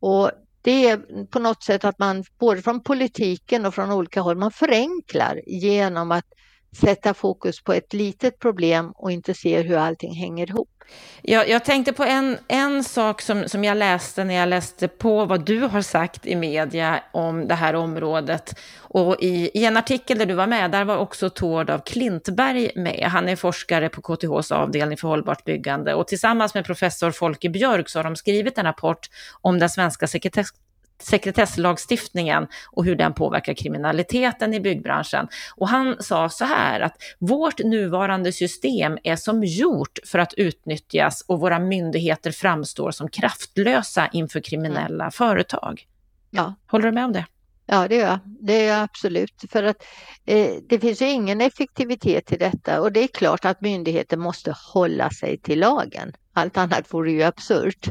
[0.00, 0.30] Och
[0.62, 4.52] det är på något sätt att man både från politiken och från olika håll, man
[4.52, 6.26] förenklar genom att
[6.76, 10.68] sätta fokus på ett litet problem och inte se hur allting hänger ihop.
[11.22, 15.24] Jag, jag tänkte på en, en sak som, som jag läste när jag läste på
[15.24, 18.54] vad du har sagt i media om det här området.
[18.78, 22.70] Och i, i en artikel där du var med, där var också Tord av Klintberg
[22.76, 23.08] med.
[23.12, 27.88] Han är forskare på KTHs avdelning för hållbart byggande och tillsammans med professor Folke Björk
[27.88, 30.48] så har de skrivit en rapport om den svenska sekretess
[31.02, 35.28] sekretesslagstiftningen och hur den påverkar kriminaliteten i byggbranschen.
[35.56, 41.24] Och han sa så här att vårt nuvarande system är som gjort för att utnyttjas
[41.26, 45.10] och våra myndigheter framstår som kraftlösa inför kriminella mm.
[45.10, 45.86] företag.
[46.30, 46.54] Ja.
[46.66, 47.26] Håller du med om det?
[47.66, 48.18] Ja, det gör jag.
[48.24, 49.44] Det gör jag absolut.
[49.50, 49.84] För att
[50.26, 54.54] eh, det finns ju ingen effektivitet i detta och det är klart att myndigheter måste
[54.72, 56.12] hålla sig till lagen.
[56.32, 57.88] Allt annat vore ju absurt.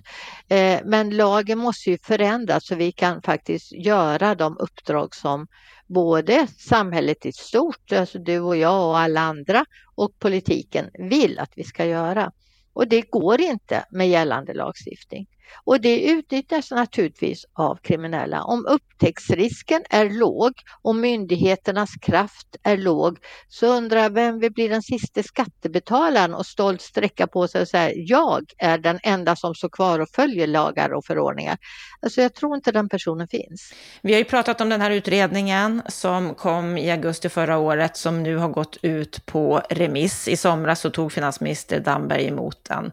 [0.50, 5.48] Eh, men lagen måste ju förändras så vi kan faktiskt göra de uppdrag som
[5.88, 11.52] både samhället i stort, alltså du och jag och alla andra och politiken vill att
[11.56, 12.32] vi ska göra.
[12.74, 15.28] Och det går inte med gällande lagstiftning.
[15.64, 18.44] Och det utnyttjas naturligtvis av kriminella.
[18.44, 24.68] Om upptäcktsrisken är låg och myndigheternas kraft är låg så undrar jag vem vill bli
[24.68, 29.56] den sista skattebetalaren och stolt sträcka på sig och säga jag är den enda som
[29.56, 31.58] står kvar och följer lagar och förordningar.
[32.02, 33.74] Alltså jag tror inte den personen finns.
[34.02, 38.24] Vi har ju pratat om den här utredningen som kom i augusti förra året som
[38.24, 40.28] nu har gått ut på remiss.
[40.28, 42.92] I somras så tog finansminister Damberg emot den.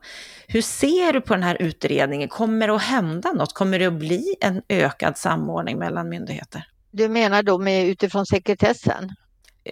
[0.48, 2.28] Hur ser du på den här utredningen?
[2.46, 3.54] Kommer det att hända något?
[3.54, 6.68] Kommer det att bli en ökad samordning mellan myndigheter?
[6.90, 9.12] Du menar då med utifrån sekretessen?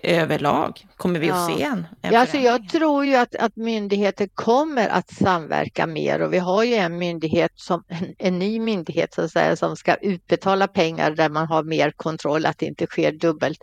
[0.03, 0.87] Överlag?
[0.97, 4.89] Kommer vi att se en, en ja, alltså Jag tror ju att, att myndigheter kommer
[4.89, 9.23] att samverka mer och vi har ju en myndighet, som, en, en, ny myndighet så
[9.23, 13.13] att säga, som ska utbetala pengar där man har mer kontroll, att det inte sker
[13.13, 13.59] dubbelt.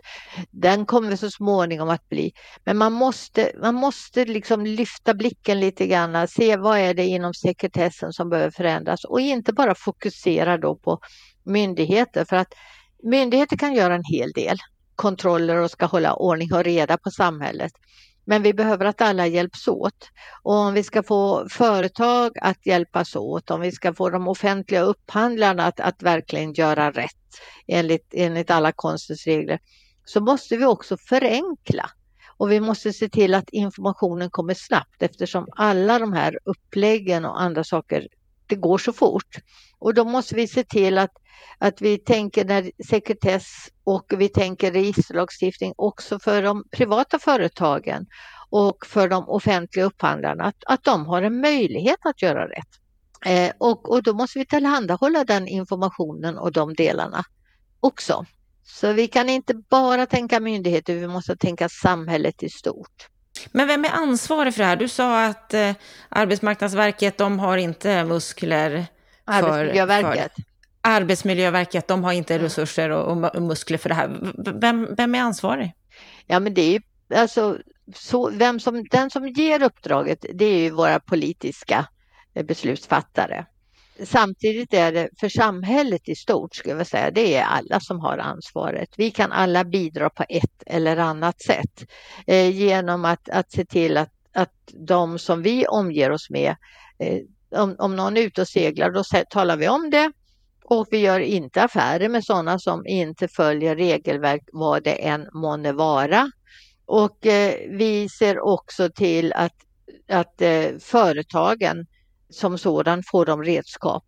[0.50, 2.32] Den kommer så småningom att bli.
[2.64, 7.34] Men man måste, man måste liksom lyfta blicken lite grann, se vad är det inom
[7.34, 10.98] sekretessen som behöver förändras och inte bara fokusera då på
[11.44, 12.54] myndigheter för att
[13.02, 14.58] myndigheter kan göra en hel del
[15.02, 17.72] kontroller och ska hålla ordning och reda på samhället.
[18.24, 20.10] Men vi behöver att alla hjälps åt.
[20.42, 24.82] Och om vi ska få företag att hjälpas åt, om vi ska få de offentliga
[24.82, 29.58] upphandlarna att, att verkligen göra rätt enligt, enligt alla konstens regler,
[30.04, 31.90] så måste vi också förenkla.
[32.36, 37.42] Och vi måste se till att informationen kommer snabbt eftersom alla de här uppläggen och
[37.42, 38.08] andra saker,
[38.46, 39.36] det går så fort.
[39.82, 41.12] Och då måste vi se till att
[41.58, 43.46] att vi tänker när sekretess
[43.84, 48.06] och vi tänker registerlagstiftning också för de privata företagen
[48.50, 52.68] och för de offentliga upphandlarna, att, att de har en möjlighet att göra rätt.
[53.26, 57.24] Eh, och, och då måste vi tillhandahålla den informationen och de delarna
[57.80, 58.26] också.
[58.64, 63.08] Så vi kan inte bara tänka myndigheter, vi måste tänka samhället i stort.
[63.52, 64.76] Men vem är ansvarig för det här?
[64.76, 65.72] Du sa att eh,
[66.08, 68.86] Arbetsmarknadsverket, de har inte muskler.
[69.24, 70.32] Arbetsmiljöverket.
[70.34, 70.44] För...
[70.80, 74.32] Arbetsmiljöverket, de har inte resurser och, och muskler för det här.
[74.60, 75.72] Vem, vem är ansvarig?
[76.26, 76.80] Ja, men det är ju
[77.18, 77.58] alltså
[77.94, 81.86] så, vem som, den som ger uppdraget, det är ju våra politiska
[82.34, 83.46] eh, beslutsfattare.
[84.04, 88.18] Samtidigt är det för samhället i stort, skulle jag säga, det är alla som har
[88.18, 88.88] ansvaret.
[88.96, 91.84] Vi kan alla bidra på ett eller annat sätt
[92.26, 96.56] eh, genom att, att se till att, att de som vi omger oss med,
[96.98, 97.18] eh,
[97.54, 100.12] om, om någon är ute och seglar, då talar vi om det
[100.64, 105.72] och vi gör inte affärer med sådana som inte följer regelverk vad det än månne
[105.72, 106.30] vara.
[106.86, 109.54] Och eh, vi ser också till att,
[110.08, 111.86] att eh, företagen
[112.30, 114.04] som sådan får de redskap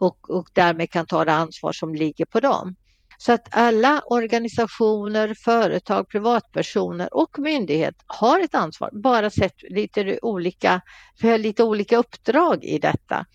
[0.00, 2.74] och, och därmed kan ta det ansvar som ligger på dem.
[3.18, 10.80] Så att alla organisationer, företag, privatpersoner och myndighet har ett ansvar, bara sett lite olika,
[11.20, 13.26] för har lite olika uppdrag i detta.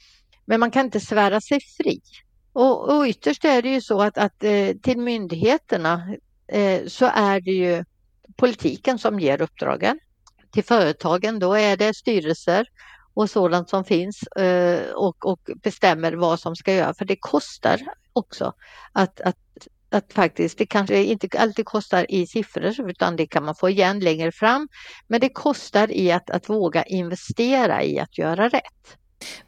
[0.46, 2.02] Men man kan inte svära sig fri.
[2.54, 6.16] Och, och ytterst är det ju så att, att eh, till myndigheterna
[6.48, 7.86] eh, så är det ju
[8.36, 10.00] politiken som ger uppdragen.
[10.52, 12.68] Till företagen då är det styrelser
[13.14, 16.98] och sådant som finns eh, och, och bestämmer vad som ska göras.
[16.98, 17.80] För det kostar
[18.14, 18.54] också
[18.92, 19.38] att, att,
[19.90, 24.00] att faktiskt, det kanske inte alltid kostar i siffror utan det kan man få igen
[24.00, 24.68] längre fram.
[25.08, 28.98] Men det kostar i att, att våga investera i att göra rätt.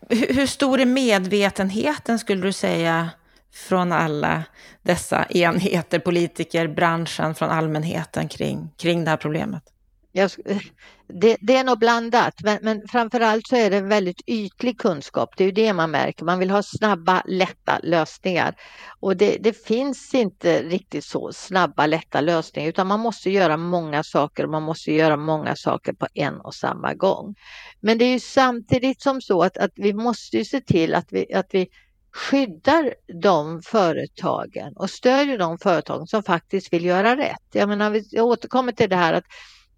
[0.10, 3.10] Hur stor är medvetenheten skulle du säga
[3.54, 4.44] från alla
[4.82, 9.64] dessa enheter, politiker, branschen, från allmänheten kring, kring det här problemet?
[10.12, 10.32] Jag,
[11.08, 15.30] det, det, är nog blandat, men, men framförallt så är det en väldigt ytlig kunskap.
[15.38, 16.26] Det är ju det man märker.
[16.26, 18.56] Man vill ha snabba, lätta lösningar.
[19.00, 24.04] Och det, det, finns inte riktigt så snabba, lätta lösningar, utan man måste göra många
[24.04, 27.36] saker och man måste göra många saker på en och samma gång.
[27.80, 31.08] Men det är ju samtidigt som så att, att vi måste ju se till att
[31.10, 31.68] vi, att vi
[32.14, 37.48] skyddar de företagen och stödjer de företagen som faktiskt vill göra rätt.
[37.52, 39.26] Jag menar, jag återkommer till det här att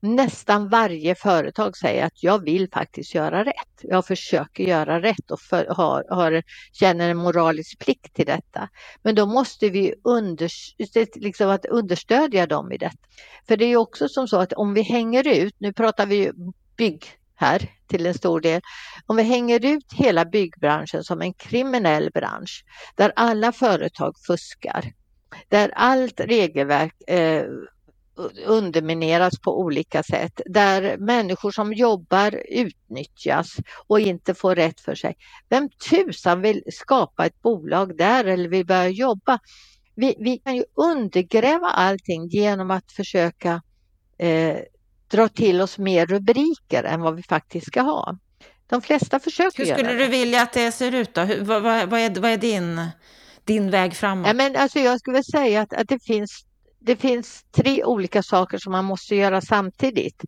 [0.04, 3.82] nästan varje företag säger att jag vill faktiskt göra rätt.
[3.82, 8.70] Jag försöker göra rätt och för, har, har, känner en moralisk plikt till detta.
[9.02, 10.50] Men då måste vi under,
[11.20, 12.98] liksom att understödja dem i detta.
[13.48, 16.32] För det är också som så att om vi hänger ut, nu pratar vi
[16.78, 18.62] bygg här till en stor del.
[19.06, 24.94] Om vi hänger ut hela byggbranschen som en kriminell bransch där alla företag fuskar,
[25.50, 27.46] där allt regelverk eh,
[28.45, 33.56] undermineras på olika sätt, där människor som jobbar utnyttjas
[33.88, 35.15] och inte får rätt för sig.
[35.49, 39.39] Vem tusan vill skapa ett bolag där eller vill börja jobba?
[39.95, 43.62] Vi, vi kan ju undergräva allting genom att försöka
[44.17, 44.58] eh,
[45.08, 48.17] dra till oss mer rubriker än vad vi faktiskt ska ha.
[48.67, 49.78] De flesta försöker göra.
[49.78, 51.21] Hur skulle du vilja att det ser ut då?
[51.21, 52.82] Hur, vad, vad, är, vad är din,
[53.43, 54.28] din väg framåt?
[54.28, 56.45] Ja, men alltså jag skulle säga att, att det finns
[56.86, 60.24] det finns tre olika saker som man måste göra samtidigt.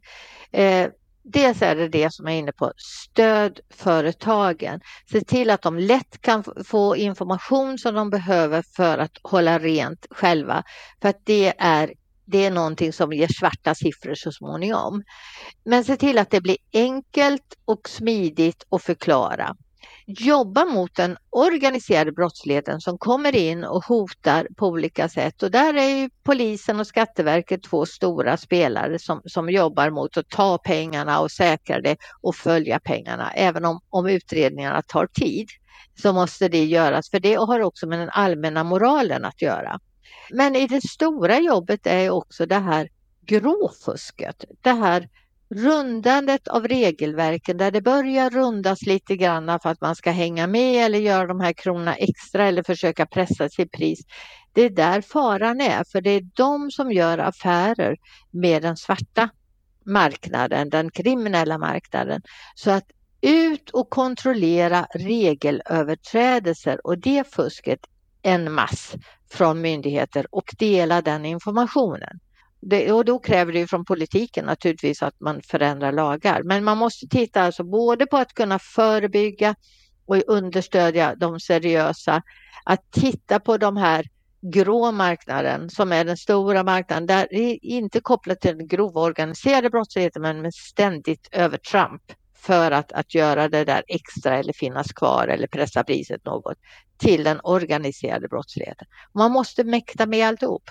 [0.52, 0.90] Eh,
[1.24, 4.80] dels är det det som jag är inne på, stöd företagen.
[5.12, 10.06] Se till att de lätt kan få information som de behöver för att hålla rent
[10.10, 10.64] själva.
[11.02, 11.94] För att det är
[12.28, 15.04] det är någonting som ger svarta siffror så småningom.
[15.66, 19.56] Men se till att det blir enkelt och smidigt att förklara
[20.06, 25.44] jobba mot den organiserade brottsligheten som kommer in och hotar på olika sätt.
[25.44, 30.30] Och där är ju polisen och Skatteverket två stora spelare som, som jobbar mot att
[30.30, 33.32] ta pengarna och säkra det och följa pengarna.
[33.32, 35.48] Även om, om utredningarna tar tid
[36.02, 39.80] så måste det göras, för det har också med den allmänna moralen att göra.
[40.32, 42.90] Men i det stora jobbet är också det här
[43.26, 45.10] gråfusket, det här
[45.50, 50.86] rundandet av regelverken där det börjar rundas lite grann för att man ska hänga med
[50.86, 54.00] eller göra de här kronorna extra eller försöka pressa sitt pris.
[54.54, 57.98] Det är där faran är, för det är de som gör affärer
[58.32, 59.30] med den svarta
[59.86, 62.22] marknaden, den kriminella marknaden.
[62.56, 62.86] Så att
[63.22, 67.80] ut och kontrollera regelöverträdelser och det fusket
[68.22, 68.96] en mass
[69.32, 72.20] från myndigheter och dela den informationen.
[72.68, 76.44] Det, och då kräver det från politiken naturligtvis att man förändrar lagar.
[76.44, 79.56] Men man måste titta alltså både på att kunna förebygga
[80.06, 82.22] och understödja de seriösa.
[82.64, 84.06] Att titta på de här
[84.42, 87.06] grå marknaden som är den stora marknaden.
[87.06, 92.02] Där det är inte kopplat till den grova organiserade brottsligheten men med ständigt övertramp
[92.36, 96.58] för att, att göra det där extra eller finnas kvar eller pressa priset något
[96.98, 98.88] till den organiserade brottsligheten.
[99.14, 100.70] Man måste mäkta med alltihop.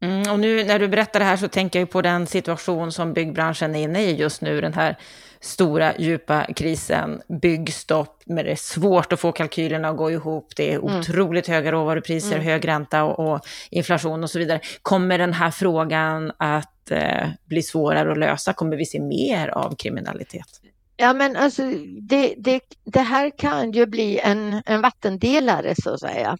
[0.00, 3.12] Mm, och nu när du berättar det här så tänker jag på den situation som
[3.12, 4.96] byggbranschen är inne i just nu, den här
[5.40, 10.72] stora djupa krisen, byggstopp, men det är svårt att få kalkylerna att gå ihop, det
[10.72, 10.96] är mm.
[10.96, 12.46] otroligt höga råvarupriser, mm.
[12.46, 14.60] hög ränta och, och, inflation och så vidare.
[14.82, 18.52] Kommer den här frågan att eh, bli svårare att lösa?
[18.52, 20.60] Kommer vi se mer av kriminalitet?
[20.96, 21.62] Ja men alltså
[22.00, 26.38] det, det, det här kan ju bli en, en vattendelare så att säga.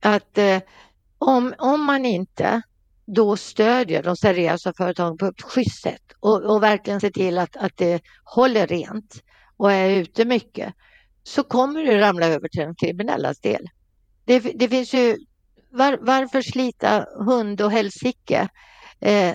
[0.00, 0.58] Att eh,
[1.18, 2.62] om, om man inte
[3.14, 7.56] då stödjer de seriösa företagen på ett schysst sätt och, och verkligen ser till att,
[7.56, 9.22] att det håller rent
[9.56, 10.74] och är ute mycket
[11.22, 13.68] så kommer det ramla över till den kriminellas del.
[14.24, 15.16] Det, det finns ju,
[15.70, 18.48] var, varför slita hund och helsike
[19.00, 19.34] eh,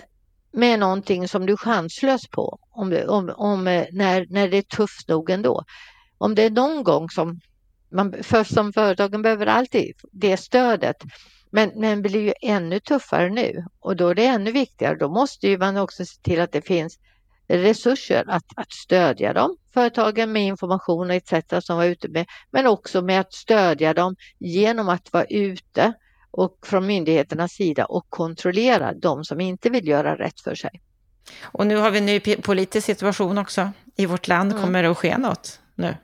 [0.52, 4.62] med någonting som du är chanslös på om, om, om, eh, när, när det är
[4.62, 5.64] tufft nog ändå.
[6.18, 7.40] Om det är någon gång som
[7.92, 10.98] man, för som företagen behöver alltid det stödet
[11.50, 14.96] men, men blir ju ännu tuffare nu och då är det ännu viktigare.
[14.96, 17.00] Då måste ju man också se till att det finns
[17.48, 21.34] resurser att, att stödja dem, företagen med information etc.
[21.60, 25.94] som var ute med, men också med att stödja dem genom att vara ute
[26.32, 30.82] och från myndigheternas sida och kontrollera de som inte vill göra rätt för sig.
[31.42, 34.52] Och nu har vi en ny politisk situation också i vårt land.
[34.52, 34.64] Mm.
[34.64, 35.96] Kommer det att ske något nu?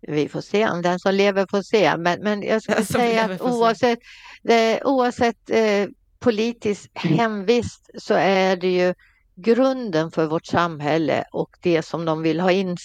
[0.00, 1.96] Vi får se, om den som lever får se.
[1.96, 3.98] Men, men jag skulle säga att oavsett,
[4.42, 5.88] det, oavsett eh,
[6.18, 8.94] politisk hemvist så är det ju
[9.34, 12.76] grunden för vårt samhälle och det som de vill ha in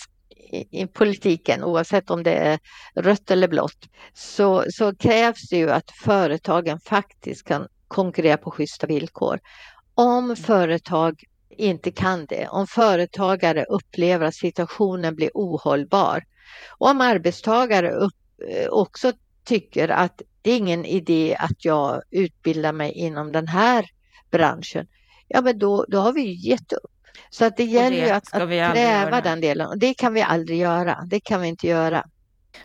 [0.52, 2.60] i, i politiken, oavsett om det är
[2.96, 8.88] rött eller blått, så, så krävs det ju att företagen faktiskt kan konkurrera på schyssta
[8.88, 9.40] villkor.
[9.96, 11.24] Om företag
[11.58, 12.48] inte kan det.
[12.48, 16.24] Om företagare upplever att situationen blir ohållbar
[16.78, 18.14] och om arbetstagare upp,
[18.50, 19.12] eh, också
[19.44, 23.86] tycker att det är ingen idé att jag utbildar mig inom den här
[24.32, 24.88] branschen,
[25.28, 26.92] ja men då, då har vi ju gett upp.
[27.30, 30.60] Så att det gäller ju att, att kräva den delen och det kan vi aldrig
[30.60, 31.04] göra.
[31.08, 32.06] Det kan vi inte göra.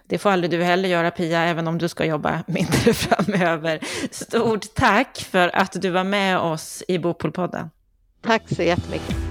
[0.07, 3.81] Det får aldrig du heller göra Pia, även om du ska jobba mindre framöver.
[4.11, 7.71] Stort tack för att du var med oss i Bopolpodden.
[8.23, 9.30] Tack så jättemycket.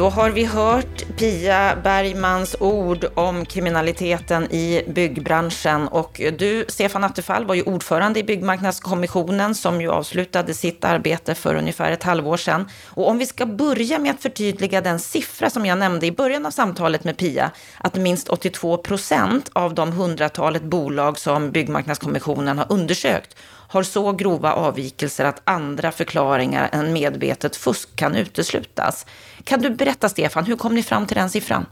[0.00, 5.88] Då har vi hört Pia Bergmans ord om kriminaliteten i byggbranschen.
[5.88, 11.54] Och du, Stefan Attefall, var ju ordförande i Byggmarknadskommissionen som ju avslutade sitt arbete för
[11.54, 12.68] ungefär ett halvår sedan.
[12.88, 16.46] Och om vi ska börja med att förtydliga den siffra som jag nämnde i början
[16.46, 22.66] av samtalet med Pia, att minst 82 procent av de hundratalet bolag som Byggmarknadskommissionen har
[22.68, 23.36] undersökt
[23.70, 29.06] har så grova avvikelser att andra förklaringar än medvetet fusk kan uteslutas.
[29.44, 31.66] Kan du berätta, Stefan, hur kom ni fram till den siffran?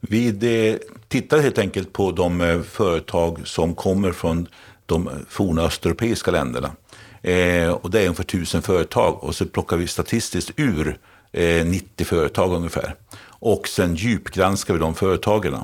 [0.00, 4.48] Vi tittade helt enkelt på de eh, företag som kommer från
[4.86, 6.70] de forna östeuropeiska länderna.
[7.22, 10.98] Eh, och det är ungefär tusen företag och så plockar vi statistiskt ur
[11.32, 12.94] eh, 90 företag ungefär.
[13.22, 15.56] Och sen djupgranskar vi de företagen.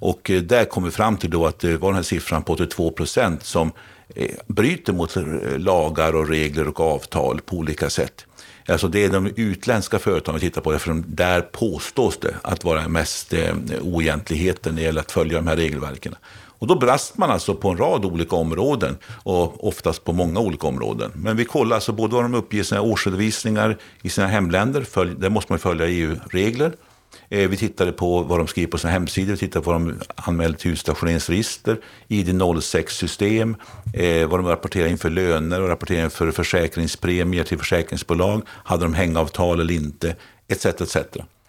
[0.00, 2.52] Och eh, där kom vi fram till då att det var den här siffran på
[2.52, 3.72] 82 procent som
[4.14, 5.16] Eh, bryter mot
[5.56, 8.26] lagar och regler och avtal på olika sätt.
[8.68, 12.88] Alltså det är de utländska företagen vi tittar på, för där påstås det att vara
[12.88, 16.14] mest eh, oegentligheten när det gäller att följa de här regelverken.
[16.62, 20.66] Och då brast man alltså på en rad olika områden och oftast på många olika
[20.66, 21.10] områden.
[21.14, 25.14] Men vi kollar alltså både vad de uppger i sina årsredovisningar i sina hemländer, följ,
[25.18, 26.72] där måste man följa EU-regler.
[27.28, 30.00] Eh, vi tittade på vad de skriver på sina hemsidor, vi tittade på vad de
[30.14, 33.56] anmäler till utstationeringsregister, ID06-system,
[33.94, 38.84] eh, vad de rapporterar in för löner och rapporterar in för försäkringspremier till försäkringsbolag, hade
[38.84, 40.16] de hängavtal eller inte,
[40.48, 40.66] etc.
[40.66, 40.96] etc.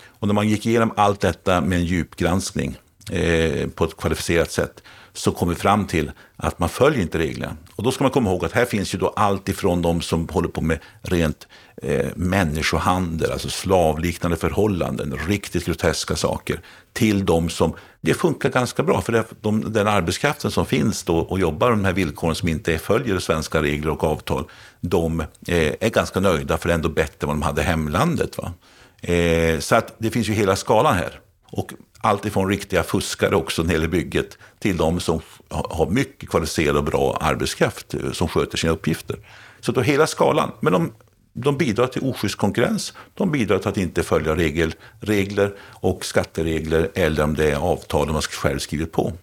[0.07, 2.78] Och när man gick igenom allt detta med en djupgranskning
[3.11, 4.84] eh, på ett kvalificerat sätt
[5.14, 7.57] så kom vi fram till att man följer inte reglerna.
[7.76, 10.28] Och då ska man komma ihåg att här finns ju då allt ifrån de som
[10.30, 11.47] håller på med rent
[11.82, 16.59] eh, människohandel, alltså slavliknande förhållanden, riktigt groteska saker,
[16.93, 21.18] till de som, det funkar ganska bra, för det, de, den arbetskraften som finns då
[21.18, 24.45] och jobbar de här villkoren som inte följer svenska regler och avtal,
[24.82, 27.66] de eh, är ganska nöjda, för det är ändå bättre än vad de hade i
[27.66, 28.38] hemlandet.
[28.38, 28.53] Va?
[29.01, 31.20] Eh, så att det finns ju hela skalan här.
[31.51, 31.74] Och
[32.04, 36.78] allt ifrån riktiga fuskare också när det gäller bygget till de som har mycket kvalificerad
[36.78, 39.20] och bra arbetskraft eh, som sköter sina uppgifter.
[39.60, 40.51] Så då hela skalan.
[40.60, 40.93] Men de,
[41.34, 42.93] de bidrar till oschysst konkurrens.
[43.14, 48.12] De bidrar till att inte följa regel, regler och skatteregler eller om det är avtal
[48.12, 49.14] man själv skrivit på.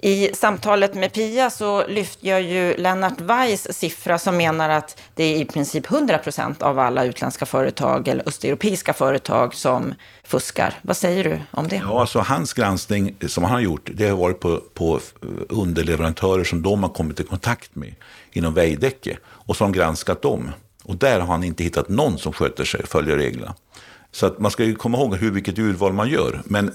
[0.00, 5.24] I samtalet med Pia så lyfte jag ju Lennart Weiss siffra som menar att det
[5.24, 9.94] är i princip 100 procent av alla utländska företag eller östeuropeiska företag som
[10.24, 10.74] fuskar.
[10.82, 11.76] Vad säger du om det?
[11.76, 16.44] Ja, alltså hans granskning som han har gjort, det har varit på, på eh, underleverantörer
[16.44, 17.94] som de har kommit i kontakt med
[18.32, 20.50] inom Veidekke och som granskat dem.
[20.84, 23.54] Och där har han inte hittat någon som sköter sig och följer reglerna.
[24.12, 26.42] Så att man ska ju komma ihåg hur, vilket urval man gör.
[26.44, 26.72] Men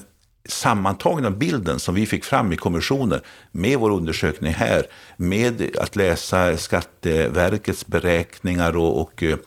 [0.49, 3.21] sammantagna bilden som vi fick fram i kommissionen
[3.51, 4.85] med vår undersökning här,
[5.17, 9.37] med att läsa Skatteverkets beräkningar och, och eh,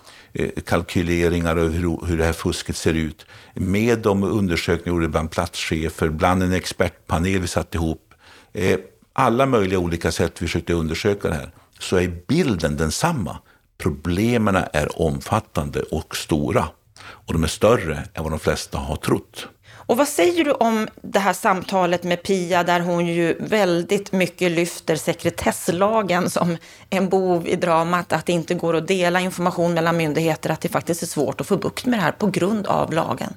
[0.67, 5.31] kalkyleringar över hur, hur det här fusket ser ut, med de undersökningar vi gjorde bland
[5.31, 8.15] platschefer, bland en expertpanel vi satte ihop,
[8.53, 8.79] eh,
[9.13, 13.39] alla möjliga olika sätt vi försökte undersöka det här, så är bilden densamma.
[13.79, 16.69] Problemen är omfattande och stora.
[16.99, 19.49] Och de är större än vad de flesta har trott.
[19.87, 24.53] Och vad säger du om det här samtalet med Pia där hon ju väldigt mycket
[24.53, 26.57] lyfter sekretesslagen som
[26.91, 30.69] en bov i dramat, att det inte går att dela information mellan myndigheter, att det
[30.69, 33.35] faktiskt är svårt att få bukt med det här på grund av lagen?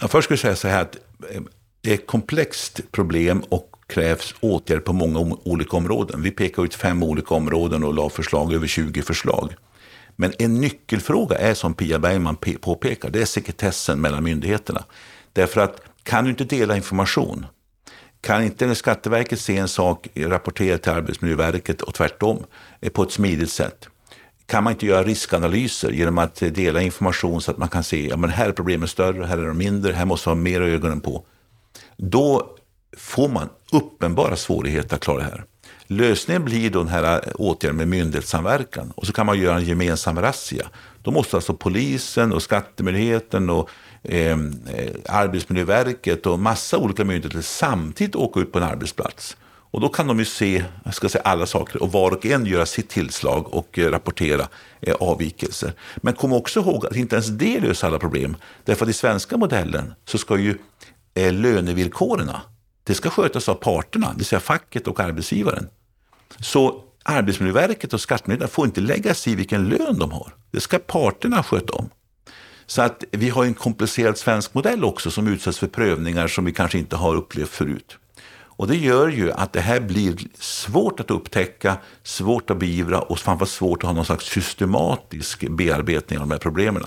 [0.00, 0.96] Jag först skulle jag säga så här att
[1.30, 1.40] eh,
[1.80, 6.22] det är ett komplext problem och krävs åtgärder på många olika områden.
[6.22, 9.54] Vi pekar ut fem olika områden och la förslag över 20 förslag.
[10.16, 14.84] Men en nyckelfråga är som Pia Bergman påpekar, det är sekretessen mellan myndigheterna.
[15.32, 17.46] Därför att kan du inte dela information,
[18.20, 22.44] kan inte Skatteverket se en sak rapporterad till Arbetsmiljöverket och tvärtom
[22.80, 23.88] eh, på ett smidigt sätt?
[24.46, 28.08] Kan man inte göra riskanalyser genom att eh, dela information så att man kan se,
[28.08, 31.00] ja här är problemen större, här är de mindre, här måste man ha mer ögonen
[31.00, 31.24] på.
[31.96, 32.56] Då
[32.96, 35.44] får man uppenbara svårigheter att klara det här.
[35.86, 39.64] Lösningen blir då den här eh, åtgärden med myndighetssamverkan och så kan man göra en
[39.64, 40.66] gemensam razzia.
[41.02, 43.70] Då måste alltså polisen och skattemyndigheten och
[44.02, 44.36] Eh, eh,
[45.08, 49.36] Arbetsmiljöverket och massa olika myndigheter samtidigt åka ut på en arbetsplats.
[49.44, 52.46] Och då kan de ju se jag ska säga, alla saker och var och en
[52.46, 54.48] göra sitt tillslag och eh, rapportera
[54.80, 55.72] eh, avvikelser.
[55.96, 58.36] Men kom också ihåg att inte ens det löser alla problem.
[58.64, 60.58] Därför att i svenska modellen så ska ju
[61.14, 62.30] eh, lönevillkoren
[62.84, 65.68] det ska skötas av parterna, det vill säga facket och arbetsgivaren.
[66.40, 70.34] Så Arbetsmiljöverket och Skattemyndigheten får inte lägga sig i vilken lön de har.
[70.50, 71.90] Det ska parterna sköta om.
[72.66, 76.52] Så att vi har en komplicerad svensk modell också som utsätts för prövningar som vi
[76.52, 77.98] kanske inte har upplevt förut.
[78.62, 83.18] Och det gör ju att det här blir svårt att upptäcka, svårt att beivra och
[83.18, 86.82] framförallt svårt att ha någon slags systematisk bearbetning av de här problemen.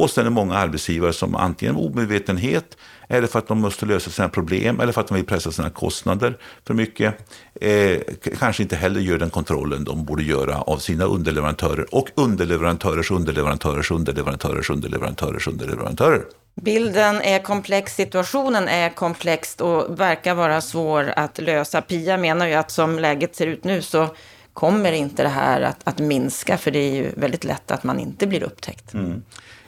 [0.00, 2.76] Och sen är det många arbetsgivare som antingen omedvetenhet
[3.08, 5.70] eller för att de måste lösa sina problem eller för att de vill pressa sina
[5.70, 7.14] kostnader för mycket.
[7.60, 7.98] Eh,
[8.38, 13.90] kanske inte heller gör den kontrollen de borde göra av sina underleverantörer och underleverantörers underleverantörers
[13.90, 16.22] underleverantörers underleverantörers underleverantörer.
[16.54, 21.82] Bilden är komplex, situationen är komplex och verkar vara svår att lösa.
[21.82, 24.08] Pia menar ju att som läget ser ut nu så
[24.52, 27.98] kommer inte det här att, att minska, för det är ju väldigt lätt att man
[27.98, 28.94] inte blir upptäckt.
[28.94, 29.22] Mm.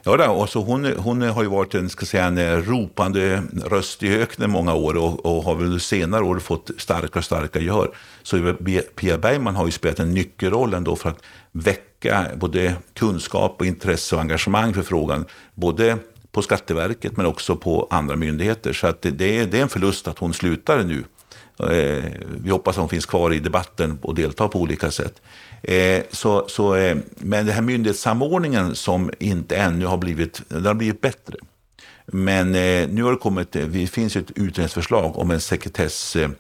[0.05, 3.43] Ja, då, och så hon, hon har ju varit en, ska säga, en eh, ropande
[3.65, 7.65] röst i öknen många år och, och har väl senare år fått starkare och starkare
[7.65, 7.91] gehör.
[8.23, 8.55] Så
[8.95, 11.23] Pia Bergman har ju spelat en nyckelroll ändå för att
[11.53, 15.25] väcka både kunskap och intresse och engagemang för frågan.
[15.55, 15.99] Både
[16.33, 18.73] på Skatteverket men också på andra myndigheter.
[18.73, 21.05] Så att det, det, är, det är en förlust att hon slutar nu.
[21.59, 22.05] Eh,
[22.45, 25.23] vi hoppas att hon finns kvar i debatten och deltar på olika sätt.
[25.63, 30.75] Eh, så, så, eh, men den här myndighetssamordningen som inte ännu har blivit, den har
[30.75, 31.37] blivit bättre.
[32.07, 36.31] Men eh, nu har det kommit, eh, det finns ett utredningsförslag om en sekretess, eh,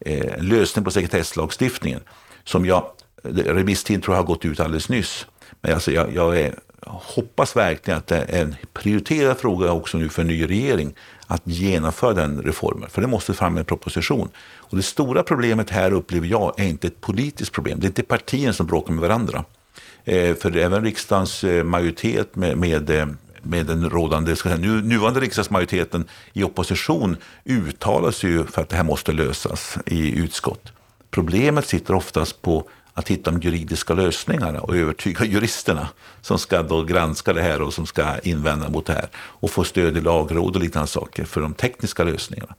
[0.00, 2.00] eh, lösning på sekretesslagstiftningen.
[2.44, 2.90] Som jag,
[3.22, 5.26] remisstiden tror jag har gått ut alldeles nyss.
[5.60, 6.54] Men alltså jag, jag är,
[6.86, 10.94] hoppas verkligen att det är en prioriterad fråga också nu för en ny regering
[11.30, 12.90] att genomföra den reformen.
[12.90, 14.28] För det måste fram en proposition.
[14.38, 17.80] Och det stora problemet här upplever jag är inte ett politiskt problem.
[17.80, 19.44] Det är inte partierna som bråkar med varandra.
[20.04, 23.06] Eh, för även riksdagens eh, majoritet med, med eh,
[23.42, 28.68] med den rådande, ska säga, nu, nuvarande riksdagsmajoriteten i opposition uttalar sig ju för att
[28.68, 30.72] det här måste lösas i utskott.
[31.10, 32.68] Problemet sitter oftast på
[32.98, 35.88] att hitta de juridiska lösningarna och övertyga juristerna
[36.20, 39.64] som ska då granska det här och som ska invända mot det här och få
[39.64, 42.54] stöd i lagråd och liknande saker för de tekniska lösningarna.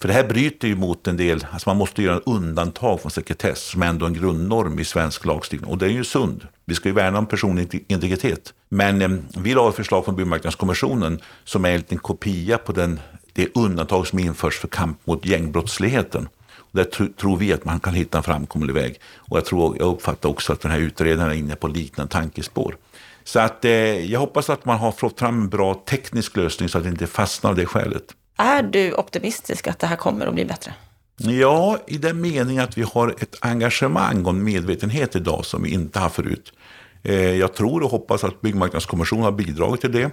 [0.00, 3.10] För det här bryter ju mot en del, alltså man måste göra en undantag från
[3.10, 6.46] sekretess som är ändå en grundnorm i svensk lagstiftning och det är ju sund.
[6.64, 8.54] Vi ska ju värna om personlig integritet.
[8.68, 9.08] Men eh,
[9.42, 13.00] vi la ett förslag från Byggmarknadskommissionen som är en liten kopia på den,
[13.32, 16.28] det undantag som införs för kamp mot gängbrottsligheten.
[16.72, 19.00] Där tror vi att man kan hitta en framkomlig väg.
[19.16, 22.76] Och jag, tror, jag uppfattar också att den här utredaren är inne på liknande tankespår.
[23.24, 23.72] Så att, eh,
[24.12, 27.06] jag hoppas att man har fått fram en bra teknisk lösning så att det inte
[27.06, 28.04] fastnar av det skälet.
[28.36, 30.74] Är du optimistisk att det här kommer att bli bättre?
[31.16, 35.70] Ja, i den meningen att vi har ett engagemang och en medvetenhet idag som vi
[35.70, 36.52] inte har förut.
[37.02, 40.10] Eh, jag tror och hoppas att Byggmarknadskommissionen har bidragit till det.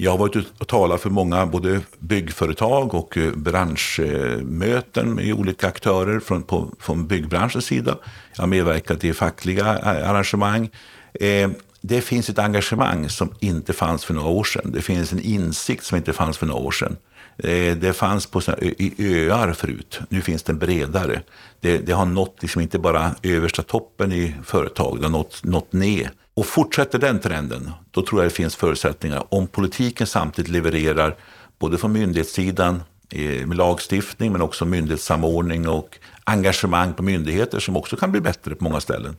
[0.00, 5.68] Jag har varit ute och talat för många både byggföretag och eh, branschmöten med olika
[5.68, 7.98] aktörer från, på, från byggbranschens sida.
[8.34, 10.70] Jag har medverkat i fackliga eh, arrangemang.
[11.14, 14.72] Eh, det finns ett engagemang som inte fanns för några år sedan.
[14.72, 16.96] Det finns en insikt som inte fanns för några år sedan.
[17.38, 21.22] Eh, det fanns på i öar förut, nu finns den bredare.
[21.60, 25.72] Det, det har nått liksom inte bara översta toppen i företag, det har nått, nått
[25.72, 29.24] ner och fortsätter den trenden, då tror jag det finns förutsättningar.
[29.28, 31.16] Om politiken samtidigt levererar,
[31.58, 37.96] både från myndighetssidan, eh, med lagstiftning, men också myndighetssamordning och engagemang på myndigheter som också
[37.96, 39.16] kan bli bättre på många ställen.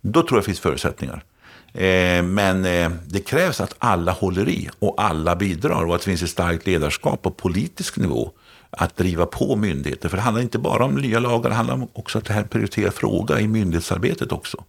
[0.00, 1.24] Då tror jag det finns förutsättningar.
[1.72, 6.10] Eh, men eh, det krävs att alla håller i och alla bidrar och att det
[6.10, 8.30] finns ett starkt ledarskap på politisk nivå
[8.70, 10.08] att driva på myndigheter.
[10.08, 12.40] För det handlar inte bara om nya lagar, det handlar också om att det här
[12.40, 14.64] är en prioriterad fråga i myndighetsarbetet också.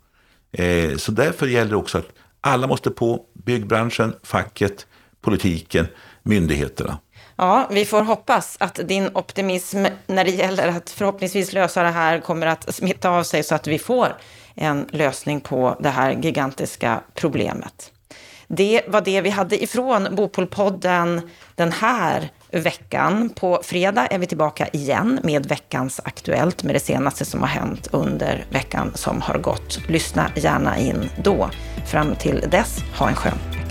[0.58, 2.08] Eh, så därför gäller det också att
[2.41, 4.88] alla måste på, byggbranschen, facket,
[5.22, 5.88] politiken,
[6.24, 6.97] myndigheterna.
[7.36, 12.20] Ja, vi får hoppas att din optimism när det gäller att förhoppningsvis lösa det här
[12.20, 14.16] kommer att smitta av sig så att vi får
[14.56, 17.91] en lösning på det här gigantiska problemet.
[18.47, 22.30] Det var det vi hade ifrån Bopolpodden den här
[22.60, 23.30] veckan.
[23.30, 27.88] På fredag är vi tillbaka igen med veckans Aktuellt med det senaste som har hänt
[27.91, 29.80] under veckan som har gått.
[29.88, 31.49] Lyssna gärna in då.
[31.91, 33.64] Fram till dess, ha en skön